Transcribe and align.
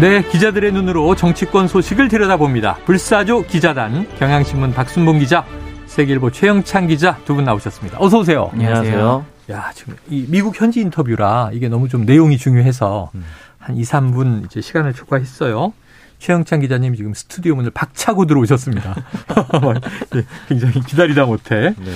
네, 0.00 0.22
기자들의 0.22 0.72
눈으로 0.72 1.14
정치권 1.14 1.68
소식을 1.68 2.08
들여다봅니다. 2.08 2.76
불사조 2.84 3.46
기자단 3.46 4.06
경향신문 4.18 4.74
박순봉 4.74 5.18
기자, 5.18 5.44
세계일보 5.86 6.30
최영찬 6.32 6.88
기자 6.88 7.16
두 7.24 7.34
분 7.34 7.44
나오셨습니다. 7.44 7.96
어서 8.00 8.18
오세요. 8.18 8.50
안녕하세요. 8.52 9.24
야, 9.50 9.70
지금 9.74 9.96
이 10.10 10.26
미국 10.28 10.60
현지 10.60 10.80
인터뷰라 10.80 11.50
이게 11.54 11.68
너무 11.68 11.88
좀 11.88 12.04
내용이 12.04 12.36
중요해서 12.36 13.10
음. 13.14 13.24
한 13.58 13.76
2, 13.76 13.82
3분 13.82 14.44
이제 14.44 14.60
시간을 14.60 14.92
초과했어요. 14.92 15.72
최영찬 16.18 16.60
기자님 16.60 16.94
지금 16.94 17.14
스튜디오 17.14 17.54
문을 17.54 17.70
박차고 17.70 18.26
들어오셨습니다. 18.26 18.94
네, 20.12 20.22
굉장히 20.48 20.80
기다리다 20.80 21.24
못해. 21.24 21.74
네. 21.78 21.92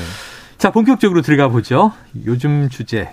자, 0.56 0.70
본격적으로 0.70 1.20
들어가 1.22 1.48
보죠. 1.48 1.92
요즘 2.26 2.68
주제 2.70 3.10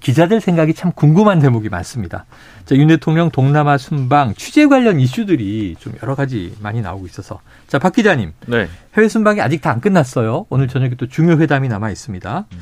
기자들 0.00 0.40
생각이 0.40 0.74
참 0.74 0.92
궁금한 0.92 1.38
대목이 1.38 1.68
많습니다. 1.68 2.26
자, 2.64 2.74
윤 2.76 2.88
대통령 2.88 3.30
동남아 3.30 3.78
순방 3.78 4.34
취재 4.34 4.66
관련 4.66 5.00
이슈들이 5.00 5.76
좀 5.78 5.94
여러 6.02 6.14
가지 6.14 6.54
많이 6.60 6.80
나오고 6.82 7.06
있어서 7.06 7.40
자, 7.66 7.78
박 7.78 7.92
기자님. 7.94 8.32
네. 8.46 8.68
해외 8.96 9.08
순방이 9.08 9.40
아직 9.40 9.62
다 9.62 9.70
안 9.70 9.80
끝났어요. 9.80 10.46
오늘 10.50 10.66
저녁에 10.68 10.94
또 10.96 11.06
중요 11.06 11.32
회담이 11.38 11.68
남아 11.68 11.90
있습니다. 11.90 12.46
음. 12.52 12.58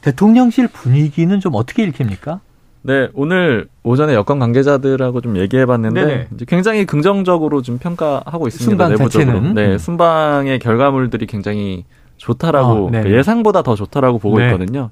대통령실 0.00 0.68
분위기는 0.68 1.38
좀 1.40 1.54
어떻게 1.54 1.82
읽힙니까? 1.84 2.40
네, 2.82 3.08
오늘 3.12 3.68
오전에 3.82 4.14
여권 4.14 4.38
관계자들하고 4.38 5.20
좀 5.20 5.36
얘기해 5.36 5.66
봤는데 5.66 6.28
굉장히 6.46 6.86
긍정적으로 6.86 7.60
좀 7.62 7.78
평가하고 7.78 8.48
있습니다. 8.48 8.64
순방 8.70 8.90
내부적으로. 8.92 9.32
자체는. 9.34 9.54
네, 9.54 9.76
순방의 9.76 10.58
결과물들이 10.60 11.26
굉장히 11.26 11.84
좋다라고 12.16 12.88
어, 12.88 12.90
예상보다 13.06 13.62
더 13.62 13.74
좋다라고 13.74 14.18
보고 14.18 14.38
네. 14.38 14.46
있거든요. 14.46 14.90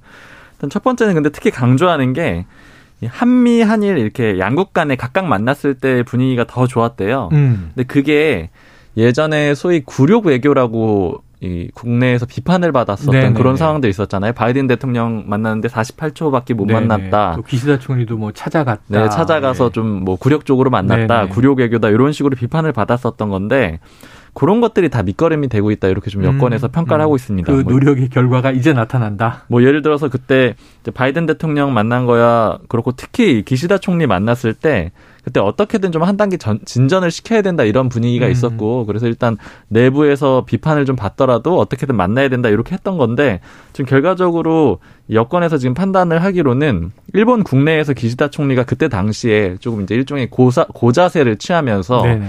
일단 0.58 0.70
첫 0.70 0.82
번째는 0.82 1.14
근데 1.14 1.30
특히 1.30 1.50
강조하는 1.50 2.12
게 2.12 2.44
한미 3.06 3.62
한일 3.62 3.96
이렇게 3.98 4.38
양국 4.40 4.72
간에 4.72 4.96
각각 4.96 5.26
만났을 5.26 5.74
때 5.74 6.02
분위기가 6.02 6.44
더 6.44 6.66
좋았대요. 6.66 7.28
음. 7.32 7.70
근데 7.74 7.86
그게 7.86 8.50
예전에 8.96 9.54
소위 9.54 9.80
굴욕 9.84 10.26
외교라고 10.26 11.22
이 11.40 11.70
국내에서 11.72 12.26
비판을 12.26 12.72
받았었던 12.72 13.14
네네네. 13.14 13.34
그런 13.34 13.56
상황도 13.56 13.86
있었잖아요. 13.86 14.32
바이든 14.32 14.66
대통령 14.66 15.22
만났는데 15.28 15.68
48초밖에 15.68 16.52
못 16.52 16.66
네네. 16.66 16.80
만났다. 16.80 17.34
또 17.36 17.42
기시다 17.42 17.78
총리도 17.78 18.16
뭐 18.16 18.32
찾아갔다. 18.32 18.82
네, 18.88 19.08
찾아가서 19.08 19.68
네. 19.68 19.72
좀뭐 19.74 20.16
굴욕적으로 20.16 20.70
만났다. 20.70 21.20
네네. 21.20 21.28
굴욕 21.28 21.60
외교다 21.60 21.90
이런 21.90 22.10
식으로 22.10 22.34
비판을 22.34 22.72
받았었던 22.72 23.28
건데 23.28 23.78
그런 24.34 24.60
것들이 24.60 24.88
다 24.88 25.02
밑거름이 25.02 25.48
되고 25.48 25.70
있다 25.70 25.88
이렇게 25.88 26.10
좀 26.10 26.24
여권에서 26.24 26.68
음, 26.68 26.72
평가를 26.72 27.02
음. 27.02 27.04
하고 27.04 27.16
있습니다. 27.16 27.52
그뭐 27.52 27.62
노력의 27.62 28.08
결과가 28.08 28.50
이제 28.50 28.72
나타난다. 28.72 29.44
뭐 29.48 29.62
예를 29.62 29.82
들어서 29.82 30.08
그때 30.08 30.54
바이든 30.92 31.26
대통령 31.26 31.72
만난 31.74 32.06
거야 32.06 32.58
그렇고 32.68 32.92
특히 32.92 33.42
기시다 33.42 33.78
총리 33.78 34.06
만났을 34.06 34.54
때 34.54 34.90
그때 35.22 35.40
어떻게든 35.40 35.92
좀 35.92 36.08
한 36.08 36.16
단계 36.16 36.38
전, 36.38 36.58
진전을 36.64 37.10
시켜야 37.10 37.42
된다 37.42 37.64
이런 37.64 37.88
분위기가 37.88 38.26
음. 38.26 38.30
있었고 38.30 38.86
그래서 38.86 39.06
일단 39.06 39.36
내부에서 39.68 40.44
비판을 40.46 40.86
좀 40.86 40.96
받더라도 40.96 41.58
어떻게든 41.58 41.94
만나야 41.96 42.28
된다 42.28 42.48
이렇게 42.48 42.72
했던 42.74 42.96
건데 42.96 43.40
지금 43.72 43.88
결과적으로 43.88 44.78
여권에서 45.12 45.58
지금 45.58 45.74
판단을 45.74 46.22
하기로는 46.22 46.92
일본 47.14 47.42
국내에서 47.42 47.92
기시다 47.92 48.28
총리가 48.28 48.64
그때 48.64 48.88
당시에 48.88 49.56
조금 49.60 49.82
이제 49.82 49.94
일종의 49.94 50.30
고사, 50.30 50.66
고자세를 50.72 51.36
취하면서 51.36 52.02
네네. 52.02 52.26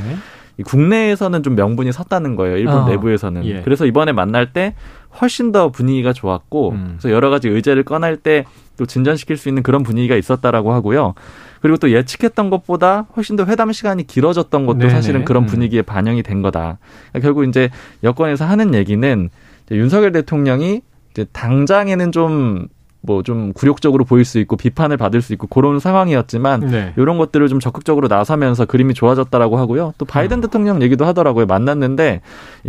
국내에서는 0.63 1.43
좀 1.43 1.55
명분이 1.55 1.91
섰다는 1.91 2.35
거예요. 2.35 2.57
일본 2.57 2.75
어, 2.75 2.87
내부에서는. 2.87 3.45
예. 3.45 3.61
그래서 3.61 3.85
이번에 3.85 4.11
만날 4.11 4.53
때 4.53 4.75
훨씬 5.21 5.51
더 5.51 5.69
분위기가 5.69 6.13
좋았고 6.13 6.71
음. 6.71 6.97
그래서 6.99 7.13
여러 7.13 7.29
가지 7.29 7.47
의제를 7.47 7.83
꺼낼 7.83 8.17
때 8.17 8.45
또 8.79 8.85
진전시킬 8.85 9.35
수 9.35 9.49
있는 9.49 9.61
그런 9.61 9.83
분위기가 9.83 10.15
있었다라고 10.15 10.71
하고요. 10.71 11.13
그리고 11.61 11.77
또 11.77 11.91
예측했던 11.91 12.49
것보다 12.49 13.07
훨씬 13.17 13.35
더 13.35 13.43
회담 13.43 13.73
시간이 13.73 14.07
길어졌던 14.07 14.65
것도 14.65 14.79
네네. 14.79 14.89
사실은 14.89 15.25
그런 15.25 15.43
음. 15.43 15.47
분위기에 15.47 15.81
반영이 15.81 16.23
된 16.23 16.41
거다. 16.41 16.77
그러니까 17.11 17.19
결국 17.19 17.43
이제 17.43 17.69
여권에서 18.03 18.45
하는 18.45 18.73
얘기는 18.73 19.29
윤석열 19.71 20.13
대통령이 20.13 20.81
이제 21.11 21.25
당장에는 21.33 22.13
좀 22.13 22.67
뭐 23.01 23.23
좀 23.23 23.53
굴욕적으로 23.53 24.05
보일 24.05 24.25
수 24.25 24.39
있고 24.39 24.55
비판을 24.57 24.97
받을 24.97 25.21
수 25.21 25.33
있고 25.33 25.47
그런 25.47 25.79
상황이었지만 25.79 26.59
네. 26.61 26.93
이런 26.97 27.17
것들을 27.17 27.47
좀 27.47 27.59
적극적으로 27.59 28.07
나서면서 28.07 28.65
그림이 28.65 28.93
좋아졌다라고 28.93 29.57
하고요. 29.57 29.93
또 29.97 30.05
바이든 30.05 30.39
음. 30.39 30.41
대통령 30.41 30.81
얘기도 30.81 31.05
하더라고요. 31.05 31.45
만났는데 31.45 32.21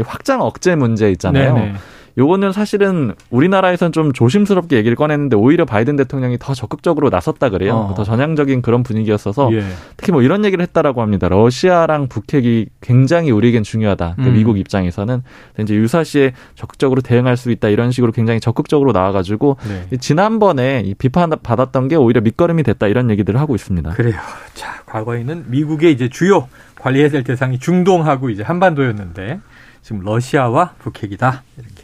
확장 0.04 0.42
억제 0.42 0.74
문제 0.76 1.10
있잖아요. 1.12 1.54
네네. 1.54 1.74
요거는 2.18 2.52
사실은 2.52 3.14
우리나라에선 3.30 3.92
좀 3.92 4.12
조심스럽게 4.12 4.76
얘기를 4.76 4.96
꺼냈는데 4.96 5.36
오히려 5.36 5.64
바이든 5.64 5.96
대통령이 5.96 6.38
더 6.38 6.54
적극적으로 6.54 7.10
나섰다 7.10 7.50
그래요. 7.50 7.88
어. 7.90 7.94
더 7.94 8.04
전향적인 8.04 8.62
그런 8.62 8.82
분위기였어서 8.82 9.52
예. 9.52 9.64
특히 9.96 10.12
뭐 10.12 10.22
이런 10.22 10.44
얘기를 10.44 10.62
했다라고 10.62 11.02
합니다. 11.02 11.28
러시아랑 11.28 12.08
북핵이 12.08 12.66
굉장히 12.80 13.30
우리에겐 13.30 13.62
중요하다. 13.62 14.16
그 14.16 14.28
음. 14.28 14.32
미국 14.34 14.58
입장에서는 14.58 15.22
이제 15.60 15.74
유사시에 15.74 16.32
적극적으로 16.54 17.00
대응할 17.00 17.36
수 17.36 17.50
있다 17.50 17.68
이런 17.68 17.90
식으로 17.90 18.12
굉장히 18.12 18.40
적극적으로 18.40 18.92
나와가지고 18.92 19.56
네. 19.68 19.98
지난번에 19.98 20.82
이 20.84 20.94
비판 20.94 21.30
받았던 21.30 21.88
게 21.88 21.96
오히려 21.96 22.20
밑거름이 22.20 22.62
됐다 22.62 22.88
이런 22.88 23.10
얘기들을 23.10 23.38
하고 23.38 23.54
있습니다. 23.54 23.90
그래요. 23.90 24.16
자 24.54 24.82
과거에는 24.86 25.44
미국의 25.48 25.92
이제 25.92 26.08
주요 26.08 26.48
관리해야 26.80 27.10
될 27.10 27.24
대상이 27.24 27.58
중동하고 27.58 28.30
이제 28.30 28.42
한반도였는데 28.42 29.40
지금 29.82 30.02
러시아와 30.04 30.74
북핵이다 30.78 31.42
이렇게 31.58 31.79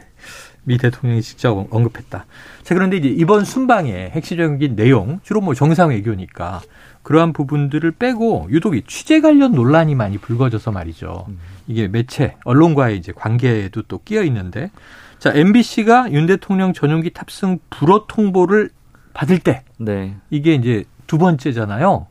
미 0.66 0.78
대통령이 0.78 1.22
직접 1.22 1.66
언급했다. 1.71 2.27
자, 2.62 2.75
그런데 2.75 2.97
이제 2.97 3.09
이번 3.09 3.44
순방의 3.44 4.10
핵심적인 4.10 4.75
내용, 4.75 5.21
주로 5.22 5.41
뭐 5.41 5.54
정상 5.54 5.91
외교니까 5.91 6.60
그러한 7.04 7.32
부분들을 7.32 7.93
빼고 7.93 8.49
유독 8.50 8.76
이 8.76 8.82
취재 8.84 9.21
관련 9.21 9.53
논란이 9.53 9.94
많이 9.94 10.19
불거져서 10.19 10.72
말이죠. 10.72 11.28
이게 11.69 11.87
매체, 11.87 12.34
언론과의 12.44 12.99
이제 12.99 13.12
관계에도 13.15 13.82
또 13.82 14.03
끼어 14.03 14.25
있는데 14.25 14.72
자, 15.21 15.32
MBC가 15.32 16.10
윤 16.12 16.26
대통령 16.26 16.72
전용기 16.72 17.10
탑승 17.10 17.60
불어 17.71 18.06
통보를 18.09 18.71
받을 19.15 19.38
때 19.38 19.62
네. 19.78 20.16
이게 20.31 20.55
이제 20.55 20.84
두 21.06 21.16
번째잖아요. 21.16 22.09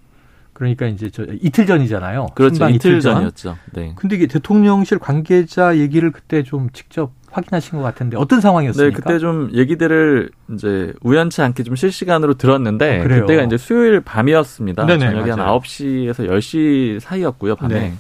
그러니까 0.53 0.87
이제 0.87 1.09
저 1.09 1.25
이틀 1.41 1.65
전이잖아요. 1.65 2.27
그렇죠. 2.33 2.69
이틀, 2.69 2.75
이틀 2.75 3.01
전. 3.01 3.23
이었죠 3.23 3.57
네. 3.73 3.91
근데 3.97 4.15
이게 4.15 4.27
대통령실 4.27 4.99
관계자 4.99 5.77
얘기를 5.77 6.11
그때 6.11 6.43
좀 6.43 6.69
직접 6.71 7.11
확인하신 7.35 7.77
것 7.77 7.83
같은데 7.83 8.17
어떤 8.17 8.39
상황이었습니까? 8.39 8.95
네, 8.97 9.03
그때 9.03 9.19
좀 9.19 9.49
얘기들을 9.53 10.29
이제 10.53 10.93
우연치 11.01 11.41
않게 11.41 11.63
좀 11.63 11.75
실시간으로 11.75 12.35
들었는데 12.35 13.01
어, 13.01 13.03
그때가 13.03 13.43
이제 13.43 13.57
수요일 13.57 13.99
밤이었습니다. 14.01 14.85
네네, 14.85 14.99
저녁에 14.99 15.31
맞아요. 15.35 15.53
한 15.53 15.59
9시에서 15.59 16.29
10시 16.29 16.99
사이였고요, 17.01 17.55
밤에. 17.55 17.73
네. 17.73 17.93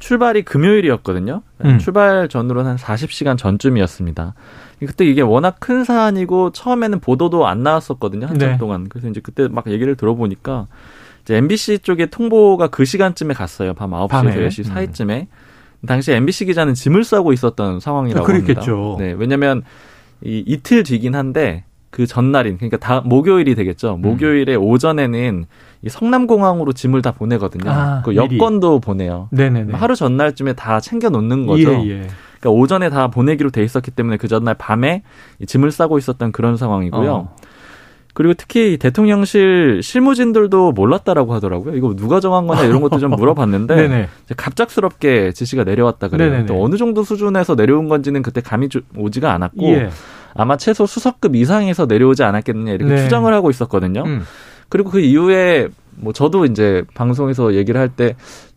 출발이 0.00 0.42
금요일이었거든요. 0.42 1.42
음. 1.64 1.78
출발 1.78 2.28
전으로는 2.28 2.70
한 2.70 2.76
40시간 2.76 3.36
전쯤이었습니다. 3.36 4.34
그때 4.80 5.04
이게 5.04 5.22
워낙 5.22 5.56
큰 5.58 5.82
사안이고 5.82 6.52
처음에는 6.52 7.00
보도도 7.00 7.48
안 7.48 7.64
나왔었거든요. 7.64 8.26
한참 8.26 8.50
네. 8.50 8.58
동안. 8.58 8.88
그래서 8.88 9.08
이제 9.08 9.20
그때 9.20 9.48
막 9.48 9.66
얘기를 9.66 9.96
들어보니까 9.96 10.68
이제 11.22 11.36
MBC 11.36 11.80
쪽에 11.80 12.06
통보가 12.06 12.68
그 12.68 12.84
시간쯤에 12.84 13.34
갔어요. 13.34 13.74
밤 13.74 13.90
9시에서 13.90 14.08
밤에. 14.08 14.48
10시 14.48 14.64
사이쯤에. 14.64 15.20
음. 15.22 15.48
당시 15.86 16.12
MBC 16.12 16.46
기자는 16.46 16.74
짐을 16.74 17.04
싸고 17.04 17.32
있었던 17.32 17.80
상황이라고 17.80 18.26
그랬겠죠. 18.26 18.96
합니다. 18.96 19.04
네, 19.04 19.14
왜냐하면 19.16 19.62
이 20.22 20.42
이틀 20.46 20.82
뒤긴 20.82 21.14
한데 21.14 21.64
그 21.90 22.06
전날인 22.06 22.56
그러니까 22.56 22.76
다 22.76 23.00
목요일이 23.00 23.54
되겠죠. 23.54 23.94
음. 23.94 24.02
목요일에 24.02 24.56
음. 24.56 24.62
오전에는 24.62 25.46
이 25.82 25.88
성남공항으로 25.88 26.72
짐을 26.72 27.02
다 27.02 27.12
보내거든요. 27.12 27.70
아, 27.70 28.02
그 28.04 28.16
여권도 28.16 28.80
보내요. 28.80 29.28
네네네. 29.30 29.74
하루 29.74 29.94
전날쯤에 29.94 30.54
다 30.54 30.80
챙겨 30.80 31.08
놓는 31.08 31.46
거죠. 31.46 31.72
예, 31.84 31.88
예. 31.88 32.06
그러니까 32.40 32.50
오전에 32.50 32.90
다 32.90 33.08
보내기로 33.08 33.50
돼 33.50 33.62
있었기 33.62 33.92
때문에 33.92 34.16
그 34.16 34.28
전날 34.28 34.54
밤에 34.54 35.02
짐을 35.46 35.70
싸고 35.70 35.98
있었던 35.98 36.32
그런 36.32 36.56
상황이고요. 36.56 37.12
어. 37.12 37.36
그리고 38.18 38.34
특히 38.34 38.78
대통령실 38.78 39.78
실무진들도 39.80 40.72
몰랐다라고 40.72 41.34
하더라고요. 41.34 41.76
이거 41.76 41.94
누가 41.94 42.18
정한 42.18 42.48
거냐 42.48 42.64
이런 42.64 42.80
것도 42.80 42.98
좀 42.98 43.12
물어봤는데 43.12 44.08
갑작스럽게 44.36 45.30
지시가 45.30 45.62
내려왔다 45.62 46.08
그래요. 46.08 46.30
네네네. 46.30 46.46
또 46.46 46.60
어느 46.60 46.74
정도 46.74 47.04
수준에서 47.04 47.54
내려온 47.54 47.88
건지는 47.88 48.22
그때 48.22 48.40
감이 48.40 48.68
오지가 48.96 49.32
않았고 49.34 49.68
예. 49.68 49.90
아마 50.34 50.56
최소 50.56 50.84
수석급 50.84 51.36
이상에서 51.36 51.86
내려오지 51.86 52.24
않았겠느냐 52.24 52.72
이렇게 52.72 52.92
네. 52.92 53.02
추정을 53.04 53.32
하고 53.32 53.50
있었거든요. 53.50 54.02
음. 54.04 54.24
그리고 54.68 54.90
그 54.90 54.98
이후에 54.98 55.68
뭐 56.00 56.12
저도 56.12 56.44
이제 56.44 56.84
방송에서 56.94 57.54
얘기를 57.54 57.80
할 57.80 57.88
때 57.88 58.14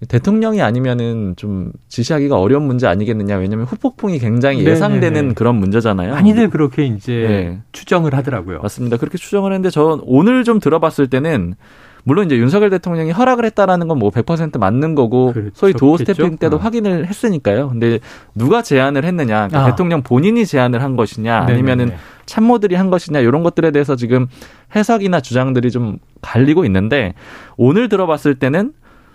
대통령이 0.07 0.61
아니면은 0.61 1.35
좀 1.37 1.71
지시하기가 1.87 2.39
어려운 2.39 2.63
문제 2.63 2.85
아니겠느냐. 2.87 3.37
왜냐하면 3.37 3.65
후폭풍이 3.65 4.19
굉장히 4.19 4.57
네네네. 4.57 4.71
예상되는 4.71 5.33
그런 5.35 5.55
문제잖아요. 5.55 6.13
많이들 6.13 6.49
그렇게 6.49 6.85
이제 6.85 7.13
네. 7.13 7.59
추정을 7.71 8.13
하더라고요. 8.15 8.59
맞습니다. 8.61 8.97
그렇게 8.97 9.17
추정을 9.17 9.51
했는데 9.53 9.69
저 9.69 9.99
오늘 10.03 10.43
좀 10.43 10.59
들어봤을 10.59 11.09
때는 11.09 11.55
물론 12.03 12.25
이제 12.25 12.37
윤석열 12.37 12.69
대통령이 12.69 13.11
허락을 13.11 13.45
했다라는 13.45 13.87
건 13.87 14.01
뭐 14.01 14.09
100% 14.09 14.57
맞는 14.57 14.95
거고 14.95 15.33
그렇죠. 15.33 15.51
소위 15.53 15.73
도어. 15.73 15.97
스태핑 15.97 16.37
때도 16.37 16.55
어. 16.55 16.59
확인을 16.59 17.05
했으니까요. 17.07 17.69
근데 17.69 17.99
누가 18.33 18.61
제안을 18.63 19.03
했느냐, 19.05 19.47
그러니까 19.47 19.59
아. 19.61 19.65
대통령 19.69 20.01
본인이 20.01 20.45
제안을 20.45 20.81
한 20.81 20.95
것이냐, 20.95 21.37
아니면은. 21.47 21.91
참모들이 22.27 22.75
한 22.75 22.89
것이냐 22.89 23.19
이런 23.19 23.43
것들에 23.43 23.71
대해서 23.71 23.97
지금 23.97 24.27
해석이나 24.73 25.19
주장들이 25.19 25.69
좀 25.69 25.97
갈리고 26.21 26.63
있는데 26.65 27.13
오늘 27.57 27.89
들어봤을 27.89 28.35
때는 28.35 28.71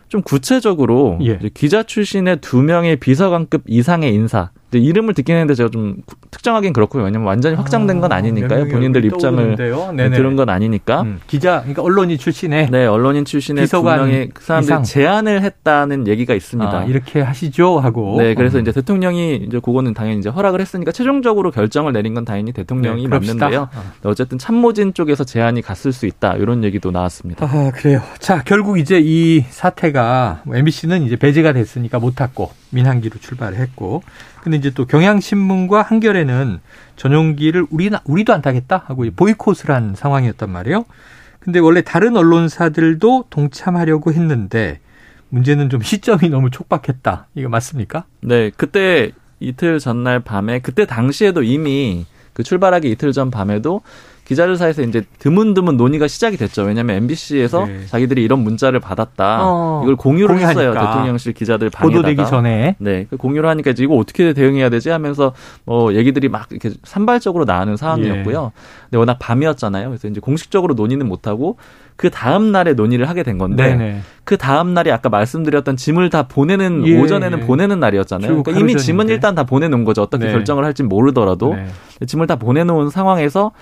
좀 0.08 0.20
구체적으로 0.22 1.18
예. 1.22 1.38
기자 1.54 1.82
출신의 1.82 2.38
두 2.42 2.60
명의 2.62 2.96
비서관급 2.96 3.62
이상의 3.66 4.12
인사 4.12 4.50
이름을 4.72 5.14
듣긴 5.14 5.36
했는데 5.36 5.54
제가 5.54 5.70
좀 5.70 5.96
구- 6.06 6.16
특정하긴 6.30 6.72
그렇고요. 6.72 7.04
왜냐면 7.04 7.26
완전히 7.26 7.54
확정된 7.56 8.00
건 8.00 8.12
아, 8.12 8.16
아니니까요. 8.16 8.48
명령이 8.60 8.72
본인들 8.72 9.04
입장을. 9.04 9.56
네네. 9.92 10.16
들은 10.16 10.36
건 10.36 10.48
아니니까. 10.48 11.02
음, 11.02 11.20
기자, 11.26 11.60
그러니까 11.60 11.82
언론이 11.82 12.18
출신에 12.18 12.68
네, 12.70 12.84
언론인 12.86 13.24
명의 13.96 14.28
그 14.34 14.42
사람들이 14.42 14.66
이상. 14.72 14.82
제안을 14.82 15.42
했다는 15.42 16.08
얘기가 16.08 16.34
있습니다. 16.34 16.78
아, 16.78 16.84
이렇게 16.84 17.20
하시죠 17.20 17.78
하고. 17.78 18.16
네, 18.18 18.34
그래서 18.34 18.58
음. 18.58 18.62
이제 18.62 18.72
대통령이 18.72 19.36
이제 19.46 19.60
그거는 19.60 19.94
당연히 19.94 20.18
이제 20.18 20.28
허락을 20.28 20.60
했으니까 20.60 20.92
최종적으로 20.92 21.50
결정을 21.50 21.92
내린 21.92 22.14
건 22.14 22.24
당연히 22.24 22.52
대통령이 22.52 23.02
네. 23.04 23.08
맞는데요. 23.08 23.68
어쨌든 24.04 24.38
참모진 24.38 24.94
쪽에서 24.94 25.24
제안이 25.24 25.62
갔을 25.62 25.92
수 25.92 26.06
있다 26.06 26.34
이런 26.34 26.64
얘기도 26.64 26.90
나왔습니다. 26.90 27.46
아, 27.46 27.70
그래요. 27.74 28.00
자, 28.18 28.42
결국 28.44 28.78
이제 28.78 29.00
이 29.02 29.44
사태가 29.48 30.42
뭐 30.44 30.56
MBC는 30.56 31.02
이제 31.04 31.16
배제가 31.16 31.52
됐으니까 31.52 31.98
못 31.98 32.16
탔고 32.16 32.50
민항기로 32.70 33.18
출발을 33.18 33.58
했고 33.58 34.02
근데 34.42 34.58
이제 34.58 34.70
또 34.70 34.86
경향신문과 34.86 35.82
한겨레는 35.82 36.60
전용기를 36.96 37.66
우리나 37.70 38.00
우리도 38.04 38.32
안 38.32 38.42
타겠다 38.42 38.82
하고 38.86 39.04
보이콧을 39.14 39.70
한 39.70 39.94
상황이었단 39.94 40.50
말이에요. 40.50 40.84
근데 41.40 41.58
원래 41.58 41.82
다른 41.82 42.16
언론사들도 42.16 43.26
동참하려고 43.30 44.12
했는데 44.12 44.80
문제는 45.28 45.70
좀 45.70 45.80
시점이 45.80 46.28
너무 46.28 46.50
촉박했다. 46.50 47.26
이거 47.34 47.48
맞습니까? 47.48 48.04
네, 48.20 48.50
그때 48.56 49.12
이틀 49.40 49.78
전날 49.78 50.20
밤에 50.20 50.60
그때 50.60 50.86
당시에도 50.86 51.42
이미 51.42 52.06
그 52.32 52.42
출발하기 52.42 52.90
이틀 52.90 53.12
전 53.12 53.30
밤에도 53.30 53.82
기자들 54.26 54.56
사이에서 54.56 54.82
이제 54.82 55.02
드문드문 55.20 55.76
논의가 55.76 56.08
시작이 56.08 56.36
됐죠. 56.36 56.62
왜냐하면 56.62 56.96
MBC에서 56.96 57.66
네. 57.66 57.86
자기들이 57.86 58.24
이런 58.24 58.40
문자를 58.40 58.80
받았다. 58.80 59.38
어, 59.42 59.82
이걸 59.84 59.94
공유를 59.96 60.34
공유하니까. 60.34 60.60
했어요. 60.60 60.74
대통령실 60.74 61.32
기자들 61.32 61.70
방에다가. 61.70 62.02
보도되기 62.02 62.28
전에 62.28 62.74
네, 62.78 63.06
그 63.08 63.16
공유를 63.16 63.48
하니까 63.48 63.70
이제 63.70 63.84
이거 63.84 63.94
어떻게 63.94 64.32
대응해야 64.32 64.68
되지 64.68 64.90
하면서 64.90 65.32
뭐 65.64 65.94
얘기들이 65.94 66.28
막 66.28 66.48
이렇게 66.50 66.70
산발적으로 66.82 67.44
나가는 67.44 67.76
상황이었고요. 67.76 68.52
예. 68.54 68.60
근데 68.84 68.98
워낙 68.98 69.18
밤이었잖아요. 69.20 69.88
그래서 69.88 70.08
이제 70.08 70.20
공식적으로 70.20 70.74
논의는 70.74 71.06
못 71.06 71.28
하고 71.28 71.56
그 71.94 72.10
다음 72.10 72.52
날에 72.52 72.74
논의를 72.74 73.08
하게 73.08 73.22
된 73.22 73.38
건데 73.38 73.68
네네. 73.76 74.00
그 74.24 74.36
다음 74.36 74.74
날이 74.74 74.90
아까 74.90 75.08
말씀드렸던 75.08 75.76
짐을 75.76 76.10
다 76.10 76.24
보내는 76.24 76.86
예, 76.86 77.00
오전에는 77.00 77.42
예. 77.42 77.46
보내는 77.46 77.78
날이었잖아요. 77.80 78.42
그러니까 78.42 78.50
이미 78.50 78.72
하루 78.72 78.82
짐은 78.82 79.04
전인데. 79.04 79.14
일단 79.14 79.34
다 79.36 79.44
보내놓은 79.44 79.84
거죠. 79.84 80.02
어떻게 80.02 80.26
네. 80.26 80.32
결정을 80.32 80.64
할지 80.64 80.82
모르더라도 80.82 81.54
네. 81.54 81.68
짐을 82.06 82.26
다 82.26 82.36
보내놓은 82.36 82.90
상황에서 82.90 83.52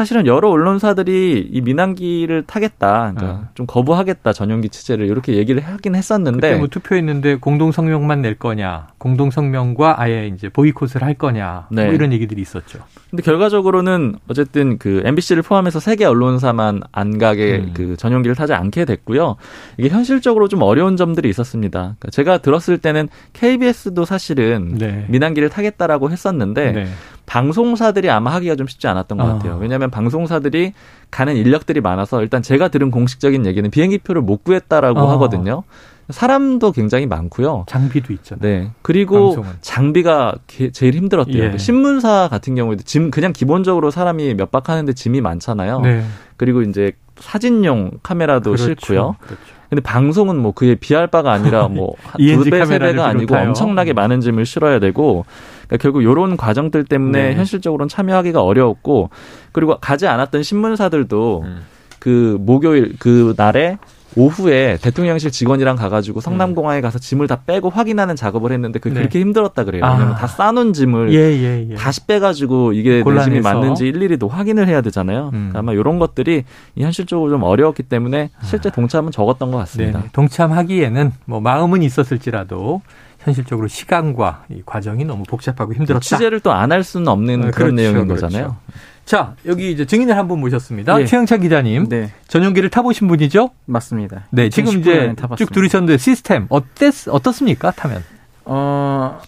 사실은 0.00 0.26
여러 0.26 0.48
언론사들이 0.48 1.50
이 1.52 1.60
민항기를 1.60 2.44
타겠다, 2.46 3.12
그러니까 3.14 3.26
어. 3.26 3.48
좀 3.54 3.66
거부하겠다 3.66 4.32
전용기 4.32 4.70
취재를 4.70 5.06
이렇게 5.06 5.34
얘기를 5.34 5.60
하긴 5.62 5.94
했었는데 5.94 6.40
그때 6.40 6.56
뭐 6.56 6.68
투표했는데 6.68 7.34
공동 7.34 7.70
성명만 7.70 8.22
낼 8.22 8.34
거냐, 8.34 8.86
공동 8.96 9.30
성명과 9.30 10.00
아예 10.00 10.26
이제 10.28 10.48
보이콧을 10.48 11.02
할 11.02 11.12
거냐, 11.12 11.66
네. 11.70 11.84
뭐 11.84 11.92
이런 11.92 12.14
얘기들이 12.14 12.40
있었죠. 12.40 12.78
근데 13.10 13.22
결과적으로는 13.22 14.14
어쨌든 14.26 14.78
그 14.78 15.02
MBC를 15.04 15.42
포함해서 15.42 15.80
세 15.80 15.96
개 15.96 16.06
언론사만 16.06 16.80
안 16.92 17.18
가게 17.18 17.58
음. 17.58 17.74
그 17.74 17.94
전용기를 17.98 18.34
타지 18.34 18.54
않게 18.54 18.86
됐고요. 18.86 19.36
이게 19.76 19.90
현실적으로 19.90 20.48
좀 20.48 20.62
어려운 20.62 20.96
점들이 20.96 21.28
있었습니다. 21.28 21.78
그러니까 21.78 22.08
제가 22.10 22.38
들었을 22.38 22.78
때는 22.78 23.10
KBS도 23.34 24.06
사실은 24.06 24.78
네. 24.78 25.04
민항기를 25.08 25.50
타겠다라고 25.50 26.10
했었는데 26.10 26.72
네. 26.72 26.86
방송사들이 27.34 28.10
아마 28.10 28.32
하기가 28.34 28.56
좀 28.56 28.66
쉽지 28.66 28.88
않았던 28.88 29.16
것 29.16 29.24
아. 29.24 29.32
같아요. 29.34 29.56
왜냐하면 29.60 29.88
방송사들이 29.92 30.72
가는 31.12 31.36
인력들이 31.36 31.80
많아서 31.80 32.22
일단 32.22 32.42
제가 32.42 32.66
들은 32.68 32.90
공식적인 32.90 33.46
얘기는 33.46 33.70
비행기표를 33.70 34.20
못 34.20 34.42
구했다라고 34.42 34.98
아. 34.98 35.12
하거든요. 35.12 35.62
사람도 36.08 36.72
굉장히 36.72 37.06
많고요. 37.06 37.66
장비도 37.68 38.12
있잖아요. 38.14 38.40
네. 38.42 38.70
그리고 38.82 39.26
방송은. 39.36 39.58
장비가 39.60 40.34
게- 40.48 40.72
제일 40.72 40.94
힘들었대요. 40.96 41.52
예. 41.52 41.56
신문사 41.56 42.26
같은 42.28 42.56
경우에도 42.56 42.82
짐 42.82 43.12
그냥 43.12 43.32
기본적으로 43.32 43.92
사람이 43.92 44.34
몇 44.34 44.50
박 44.50 44.68
하는데 44.68 44.92
짐이 44.92 45.20
많잖아요. 45.20 45.82
네. 45.82 46.04
그리고 46.36 46.62
이제 46.62 46.90
사진용 47.20 47.92
카메라도 48.02 48.50
그렇죠. 48.56 48.64
싫고요. 48.64 49.14
그렇죠. 49.20 49.40
근데 49.68 49.80
방송은 49.82 50.36
뭐 50.36 50.50
그에 50.50 50.74
비할 50.74 51.06
바가 51.06 51.30
아니라 51.30 51.68
뭐 51.68 51.94
ENG 52.18 52.42
두배 52.50 52.64
세 52.66 52.80
배가 52.80 53.06
아니고. 53.06 53.36
엄청나게 53.36 53.92
많은 53.92 54.20
짐을 54.20 54.44
실어야 54.46 54.80
되고 54.80 55.24
그러니까 55.70 55.82
결국 55.82 56.02
이런 56.02 56.36
과정들 56.36 56.84
때문에 56.84 57.28
네. 57.30 57.34
현실적으로는 57.36 57.88
참여하기가 57.88 58.42
어려웠고 58.42 59.10
그리고 59.52 59.78
가지 59.80 60.08
않았던 60.08 60.42
신문사들도 60.42 61.42
음. 61.46 61.60
그 62.00 62.36
목요일 62.40 62.96
그 62.98 63.34
날에 63.36 63.78
오후에 64.16 64.76
대통령실 64.82 65.30
직원이랑 65.30 65.76
가가지고 65.76 66.18
음. 66.18 66.20
성남공항에 66.20 66.80
가서 66.80 66.98
짐을 66.98 67.28
다 67.28 67.42
빼고 67.46 67.70
확인하는 67.70 68.16
작업을 68.16 68.50
했는데 68.50 68.80
그 68.80 68.88
네. 68.88 68.94
그렇게 68.94 69.20
힘들었다 69.20 69.62
그래요. 69.62 69.84
아. 69.84 69.92
왜냐면 69.92 70.16
다 70.16 70.26
싸놓은 70.26 70.72
짐을 70.72 71.12
예, 71.14 71.18
예, 71.18 71.68
예. 71.70 71.74
다시 71.76 72.04
빼가지고 72.06 72.72
이게 72.72 72.96
내 72.96 73.02
곤란해서. 73.02 73.30
짐이 73.30 73.40
맞는지 73.40 73.86
일일이 73.86 74.16
또 74.16 74.26
확인을 74.26 74.66
해야 74.66 74.80
되잖아요. 74.80 75.30
음. 75.32 75.52
아마 75.54 75.72
이런 75.72 76.00
것들이 76.00 76.42
이 76.74 76.82
현실적으로 76.82 77.30
좀 77.30 77.44
어려웠기 77.44 77.84
때문에 77.84 78.30
실제 78.42 78.68
동참은 78.70 79.12
적었던 79.12 79.52
것 79.52 79.58
네, 79.58 79.62
같습니다. 79.62 80.02
동참하기에는 80.12 81.12
뭐 81.26 81.40
마음은 81.40 81.84
있었을지라도 81.84 82.82
현실적으로 83.20 83.68
시간과 83.68 84.44
이 84.50 84.62
과정이 84.64 85.04
너무 85.04 85.22
복잡하고 85.24 85.74
힘들었다. 85.74 86.00
취재를 86.00 86.40
또 86.40 86.52
안 86.52 86.72
할 86.72 86.82
수는 86.84 87.08
없는 87.08 87.34
어, 87.48 87.50
그런 87.50 87.52
그렇죠, 87.52 87.74
내용인 87.74 88.06
그렇죠. 88.08 88.26
거잖아요. 88.26 88.56
자, 89.04 89.34
여기 89.46 89.72
이제 89.72 89.84
증인을 89.84 90.16
한 90.16 90.28
분 90.28 90.40
모셨습니다. 90.40 91.00
예. 91.00 91.04
최영찬 91.04 91.40
기자님. 91.40 91.88
네, 91.88 92.12
전용기를 92.28 92.70
타보신 92.70 93.08
분이죠? 93.08 93.50
맞습니다. 93.66 94.24
네, 94.30 94.48
지금 94.48 94.68
2019 94.72 94.90
이제 94.90 95.14
타봤습니다. 95.16 95.36
쭉 95.36 95.52
들으셨는데 95.52 95.98
시스템 95.98 96.46
어땠 96.48 97.08
어떻습니까? 97.08 97.72
타면 97.72 98.02
어, 98.44 99.20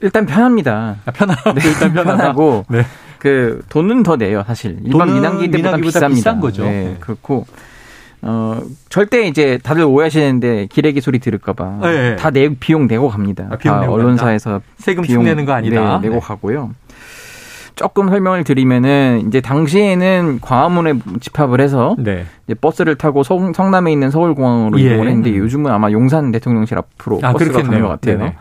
일단 0.00 0.26
편합니다. 0.26 0.96
아, 1.04 1.10
편하고 1.12 1.50
일단 1.56 1.92
편하다. 1.92 2.16
편하고 2.16 2.64
네. 2.68 2.84
그 3.18 3.62
돈은 3.70 4.02
더 4.02 4.16
내요, 4.16 4.44
사실. 4.46 4.78
일반 4.84 5.14
민항기 5.14 5.50
때보다 5.50 5.76
비쌉니다. 5.78 6.08
비싼 6.14 6.40
거죠. 6.40 6.64
네, 6.64 6.70
네. 6.84 6.96
그렇고 7.00 7.46
어, 8.26 8.60
절대 8.88 9.26
이제 9.26 9.58
다들 9.62 9.84
오해하시는데 9.84 10.68
기레기 10.70 11.02
소리 11.02 11.18
들을까봐 11.18 11.78
네. 11.82 12.16
다 12.16 12.30
내, 12.30 12.48
비용 12.48 12.86
내고 12.86 13.08
갑니다. 13.08 13.46
아, 13.50 13.56
비용 13.56 13.76
다 13.76 13.80
내고 13.82 13.92
언론사에서 13.92 14.62
세금 14.78 15.02
비용 15.02 15.20
축내는 15.22 15.44
거 15.44 15.52
아니다. 15.52 16.00
네, 16.00 16.08
내고 16.08 16.20
가고요. 16.20 16.70
조금 17.76 18.08
설명을 18.08 18.44
드리면은 18.44 19.24
이제 19.26 19.40
당시에는 19.40 20.38
광화문에 20.40 20.94
집합을 21.20 21.60
해서 21.60 21.96
네. 21.98 22.24
이제 22.46 22.54
버스를 22.54 22.94
타고 22.94 23.22
성, 23.22 23.52
성남에 23.52 23.92
있는 23.92 24.10
서울공항으로 24.10 24.78
예. 24.80 24.84
이동을 24.84 25.08
했는데 25.08 25.36
요즘은 25.36 25.70
아마 25.70 25.90
용산 25.90 26.30
대통령실 26.30 26.78
앞으로 26.78 27.20
아, 27.22 27.32
버스가. 27.32 27.62
가는 27.62 27.82
것 27.82 27.88
같아요. 27.88 28.18
네네. 28.18 28.36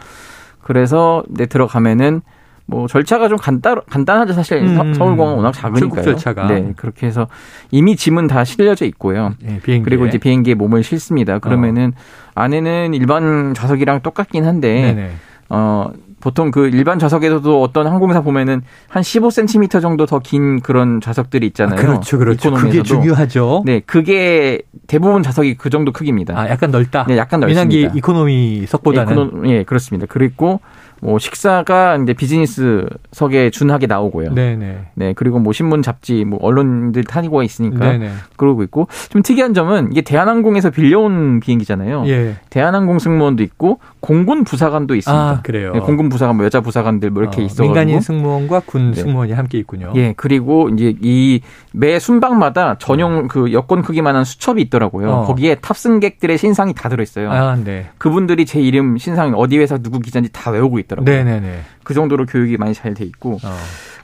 그래서 0.61 1.23
이제 1.33 1.45
들어가면은 1.45 2.21
뭐 2.65 2.87
절차가 2.87 3.27
좀 3.27 3.37
간단 3.37 3.81
간단하죠 3.89 4.33
사실 4.33 4.57
음, 4.57 4.75
서- 4.75 4.93
서울공항 4.93 5.35
워낙 5.37 5.51
작으니까요. 5.51 6.01
절차가. 6.01 6.47
네 6.47 6.73
그렇게 6.77 7.07
해서 7.07 7.27
이미 7.71 7.95
짐은 7.95 8.27
다 8.27 8.43
실려져 8.45 8.85
있고요. 8.85 9.33
네, 9.41 9.59
비행기 9.61 9.83
그리고 9.83 10.05
이제 10.07 10.17
비행기에 10.17 10.53
몸을 10.55 10.81
실습니다. 10.83 11.39
그러면은 11.39 11.93
안에는 12.35 12.93
일반 12.93 13.53
좌석이랑 13.53 14.01
똑같긴 14.01 14.45
한데 14.45 14.81
네네. 14.93 15.11
어 15.49 15.91
보통 16.21 16.51
그 16.51 16.67
일반 16.69 16.99
좌석에서도 16.99 17.61
어떤 17.61 17.85
항공사 17.85 18.21
보면은 18.21 18.61
한 18.87 19.03
15cm 19.03 19.81
정도 19.81 20.05
더 20.05 20.19
긴 20.19 20.61
그런 20.61 21.01
좌석들이 21.01 21.45
아, 21.45 21.47
있잖아요. 21.47 21.75
그렇죠, 21.75 22.17
그렇죠. 22.17 22.53
그게. 22.53 22.81
중요하죠. 22.81 23.63
네, 23.65 23.81
그게 23.85 24.61
대부분 24.87 25.21
좌석이 25.21 25.55
그 25.55 25.69
정도 25.69 25.91
크기입니다. 25.91 26.39
아, 26.39 26.49
약간 26.49 26.71
넓다. 26.71 27.03
네, 27.09 27.17
약간 27.17 27.41
민항기 27.41 27.75
넓습니다. 27.81 27.97
이코노미석보다는 27.97 29.15
이코노- 29.17 29.49
예, 29.49 29.63
그렇습니다. 29.63 30.07
그리고 30.09 30.61
뭐 31.03 31.19
식사가 31.19 31.97
이제 31.97 32.13
비즈니스석에 32.13 33.49
준하게 33.51 33.87
나오고요. 33.87 34.33
네. 34.33 34.55
네 34.55 34.85
네. 34.93 35.13
그리고 35.13 35.37
뭐 35.37 35.51
신문, 35.51 35.81
잡지, 35.81 36.23
뭐 36.23 36.39
언론들 36.41 37.03
타고 37.03 37.43
있으니까 37.43 37.91
네네. 37.91 38.09
그러고 38.37 38.63
있고 38.63 38.87
좀 39.09 39.21
특이한 39.21 39.53
점은 39.53 39.89
이게 39.91 40.01
대한항공에서 40.01 40.69
빌려온 40.69 41.41
비행기잖아요. 41.41 42.05
예. 42.07 42.35
대한항공 42.49 42.99
승무원도 42.99 43.43
있고 43.43 43.79
공군 43.99 44.45
부사관도 44.45 44.95
있습니다. 44.95 45.23
아, 45.23 45.41
그래요. 45.43 45.73
네, 45.73 45.79
공군 45.79 46.09
부사관, 46.09 46.37
뭐 46.37 46.45
여자 46.45 46.61
부사관들 46.61 47.09
뭐 47.09 47.21
이렇게 47.21 47.41
어, 47.41 47.45
있어 47.45 47.63
민간인 47.63 47.99
승무원과 47.99 48.61
군 48.65 48.91
네. 48.91 49.01
승무원이 49.01 49.33
함께 49.33 49.57
있군요. 49.57 49.91
예, 49.95 50.13
그리고 50.15 50.69
이제 50.69 50.95
이 51.01 51.41
매 51.75 51.97
순방마다 51.99 52.77
전용 52.77 53.27
그 53.27 53.51
여권 53.51 53.81
크기만한 53.81 54.23
수첩이 54.23 54.61
있더라고요. 54.63 55.09
어. 55.09 55.25
거기에 55.25 55.55
탑승객들의 55.55 56.37
신상이 56.37 56.73
다 56.73 56.87
들어있어요. 56.87 57.31
아, 57.31 57.55
네. 57.55 57.89
그분들이 57.97 58.45
제 58.45 58.61
이름, 58.61 58.97
신상, 58.97 59.33
어디 59.35 59.57
회사 59.57 59.77
누구 59.79 59.99
기자인지 59.99 60.31
다 60.31 60.51
외우고 60.51 60.77
있 60.77 60.87
더라고요. 60.95 61.05
네, 61.15 61.23
네, 61.23 61.39
네. 61.39 61.59
그 61.83 61.93
정도로 61.93 62.25
교육이 62.25 62.57
많이 62.57 62.73
잘 62.73 62.93
돼 62.93 63.03
있고. 63.05 63.33
어, 63.43 63.55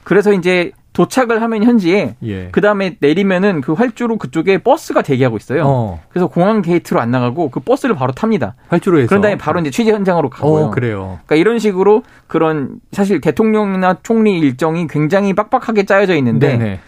그래서 0.03 0.33
이제 0.33 0.71
도착을 0.93 1.41
하면 1.43 1.63
현지에 1.63 2.15
예. 2.23 2.49
그 2.51 2.61
다음에 2.61 2.97
내리면은 2.99 3.61
그 3.61 3.73
활주로 3.73 4.17
그쪽에 4.17 4.57
버스가 4.57 5.03
대기하고 5.03 5.37
있어요. 5.37 5.63
어, 5.65 6.01
그래서 6.09 6.27
공항 6.27 6.61
게이트로 6.63 6.99
안 6.99 7.11
나가고 7.11 7.51
그 7.51 7.59
버스를 7.59 7.95
바로 7.95 8.11
탑니다. 8.11 8.55
활주로에서. 8.69 9.07
그런 9.07 9.21
다음에 9.21 9.37
바로 9.37 9.59
이제 9.59 9.69
취재 9.69 9.91
현장으로 9.91 10.29
가고요. 10.31 10.65
어, 10.65 10.69
그래요. 10.71 11.19
그러니까 11.25 11.35
이런 11.35 11.59
식으로 11.59 12.03
그런 12.27 12.79
사실 12.91 13.21
대통령이나 13.21 13.97
총리 14.01 14.39
일정이 14.39 14.87
굉장히 14.87 15.33
빡빡하게 15.33 15.83
짜여져 15.83 16.15
있는데 16.15 16.57
네, 16.57 16.63
네. 16.63 16.79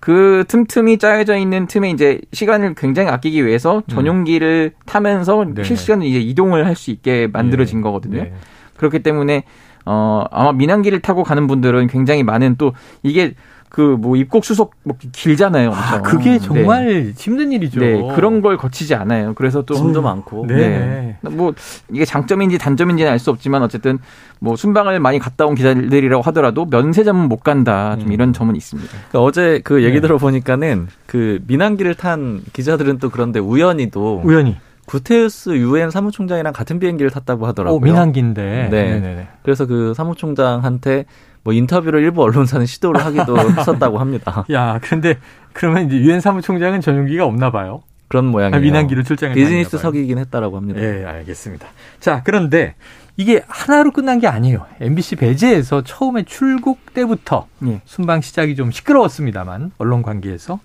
그 0.00 0.44
틈틈이 0.48 0.96
짜여져 0.96 1.36
있는 1.36 1.66
틈에 1.66 1.90
이제 1.90 2.18
시간을 2.32 2.74
굉장히 2.74 3.10
아끼기 3.10 3.44
위해서 3.44 3.82
전용기를 3.88 4.72
타면서 4.86 5.42
음. 5.42 5.54
네네. 5.54 5.68
실시간으로 5.68 6.08
이제 6.08 6.18
이동을 6.18 6.64
할 6.66 6.74
수 6.74 6.90
있게 6.90 7.28
만들어진 7.30 7.80
예. 7.80 7.82
거거든요. 7.82 8.22
네. 8.22 8.32
그렇기 8.80 9.00
때문에 9.02 9.44
어 9.84 10.24
아마 10.30 10.52
민항기를 10.52 11.00
타고 11.00 11.22
가는 11.22 11.46
분들은 11.46 11.86
굉장히 11.88 12.22
많은 12.22 12.56
또 12.56 12.72
이게 13.02 13.34
그뭐 13.68 14.16
입국 14.16 14.44
수속 14.44 14.74
뭐 14.82 14.96
길잖아요. 15.12 15.68
엄청. 15.68 15.84
아, 15.84 16.02
그게 16.02 16.30
네. 16.32 16.38
정말 16.40 17.12
힘든 17.16 17.52
일이죠. 17.52 17.78
네, 17.78 18.02
그런 18.16 18.40
걸 18.40 18.56
거치지 18.56 18.96
않아요. 18.96 19.32
그래서 19.34 19.62
또 19.62 19.74
짐도 19.74 20.02
많고. 20.02 20.46
네. 20.48 21.16
뭐 21.22 21.54
이게 21.92 22.04
장점인지 22.04 22.58
단점인지는 22.58 23.12
알 23.12 23.20
수 23.20 23.30
없지만 23.30 23.62
어쨌든 23.62 23.98
뭐 24.40 24.56
순방을 24.56 24.98
많이 24.98 25.18
갔다 25.18 25.46
온 25.46 25.54
기자들이라고 25.54 26.22
하더라도 26.22 26.64
면세점은 26.64 27.28
못 27.28 27.44
간다 27.44 27.96
좀 28.00 28.08
음. 28.08 28.12
이런 28.12 28.32
점은 28.32 28.56
있습니다. 28.56 28.90
그러니까 28.90 29.20
어제 29.20 29.60
그 29.62 29.84
얘기 29.84 29.96
네. 29.96 30.00
들어보니까는 30.00 30.88
그 31.06 31.38
민항기를 31.46 31.94
탄 31.94 32.40
기자들은 32.52 32.98
또 32.98 33.10
그런데 33.10 33.38
우연히도 33.38 34.22
우연히. 34.24 34.56
구테우스 34.90 35.50
유엔 35.50 35.90
사무총장이랑 35.90 36.52
같은 36.52 36.80
비행기를 36.80 37.12
탔다고 37.12 37.46
하더라고요. 37.46 37.76
오, 37.76 37.80
민항기인데. 37.80 38.68
네. 38.70 38.82
네네네. 38.90 39.28
그래서 39.44 39.64
그 39.66 39.94
사무총장한테 39.94 41.04
뭐 41.44 41.52
인터뷰를 41.54 42.02
일부 42.02 42.22
언론사는 42.24 42.66
시도를 42.66 43.04
하기도 43.04 43.38
했었다고 43.56 43.98
합니다. 43.98 44.44
야, 44.52 44.80
그런데 44.82 45.18
그러면 45.52 45.86
이제 45.86 45.96
유엔 45.96 46.20
사무총장은 46.20 46.80
전용기가 46.80 47.24
없나 47.24 47.52
봐요. 47.52 47.82
그런 48.08 48.26
모양이에요. 48.26 48.56
아, 48.56 48.58
민항기로 48.58 49.04
출장을 49.04 49.36
비즈니스 49.36 49.70
다니나 49.70 49.82
봐요. 49.82 49.92
석이긴 49.92 50.18
했다라고 50.18 50.56
합니다. 50.56 50.80
예, 50.80 51.04
알겠습니다. 51.04 51.68
자, 52.00 52.22
그런데 52.24 52.74
이게 53.16 53.44
하나로 53.46 53.92
끝난 53.92 54.18
게 54.18 54.26
아니에요. 54.26 54.66
MBC 54.80 55.14
배제에서 55.16 55.82
처음에 55.82 56.24
출국 56.24 56.92
때부터 56.94 57.46
예. 57.66 57.80
순방 57.84 58.22
시작이 58.22 58.56
좀 58.56 58.72
시끄러웠습니다만 58.72 59.70
언론 59.78 60.02
관계에서 60.02 60.58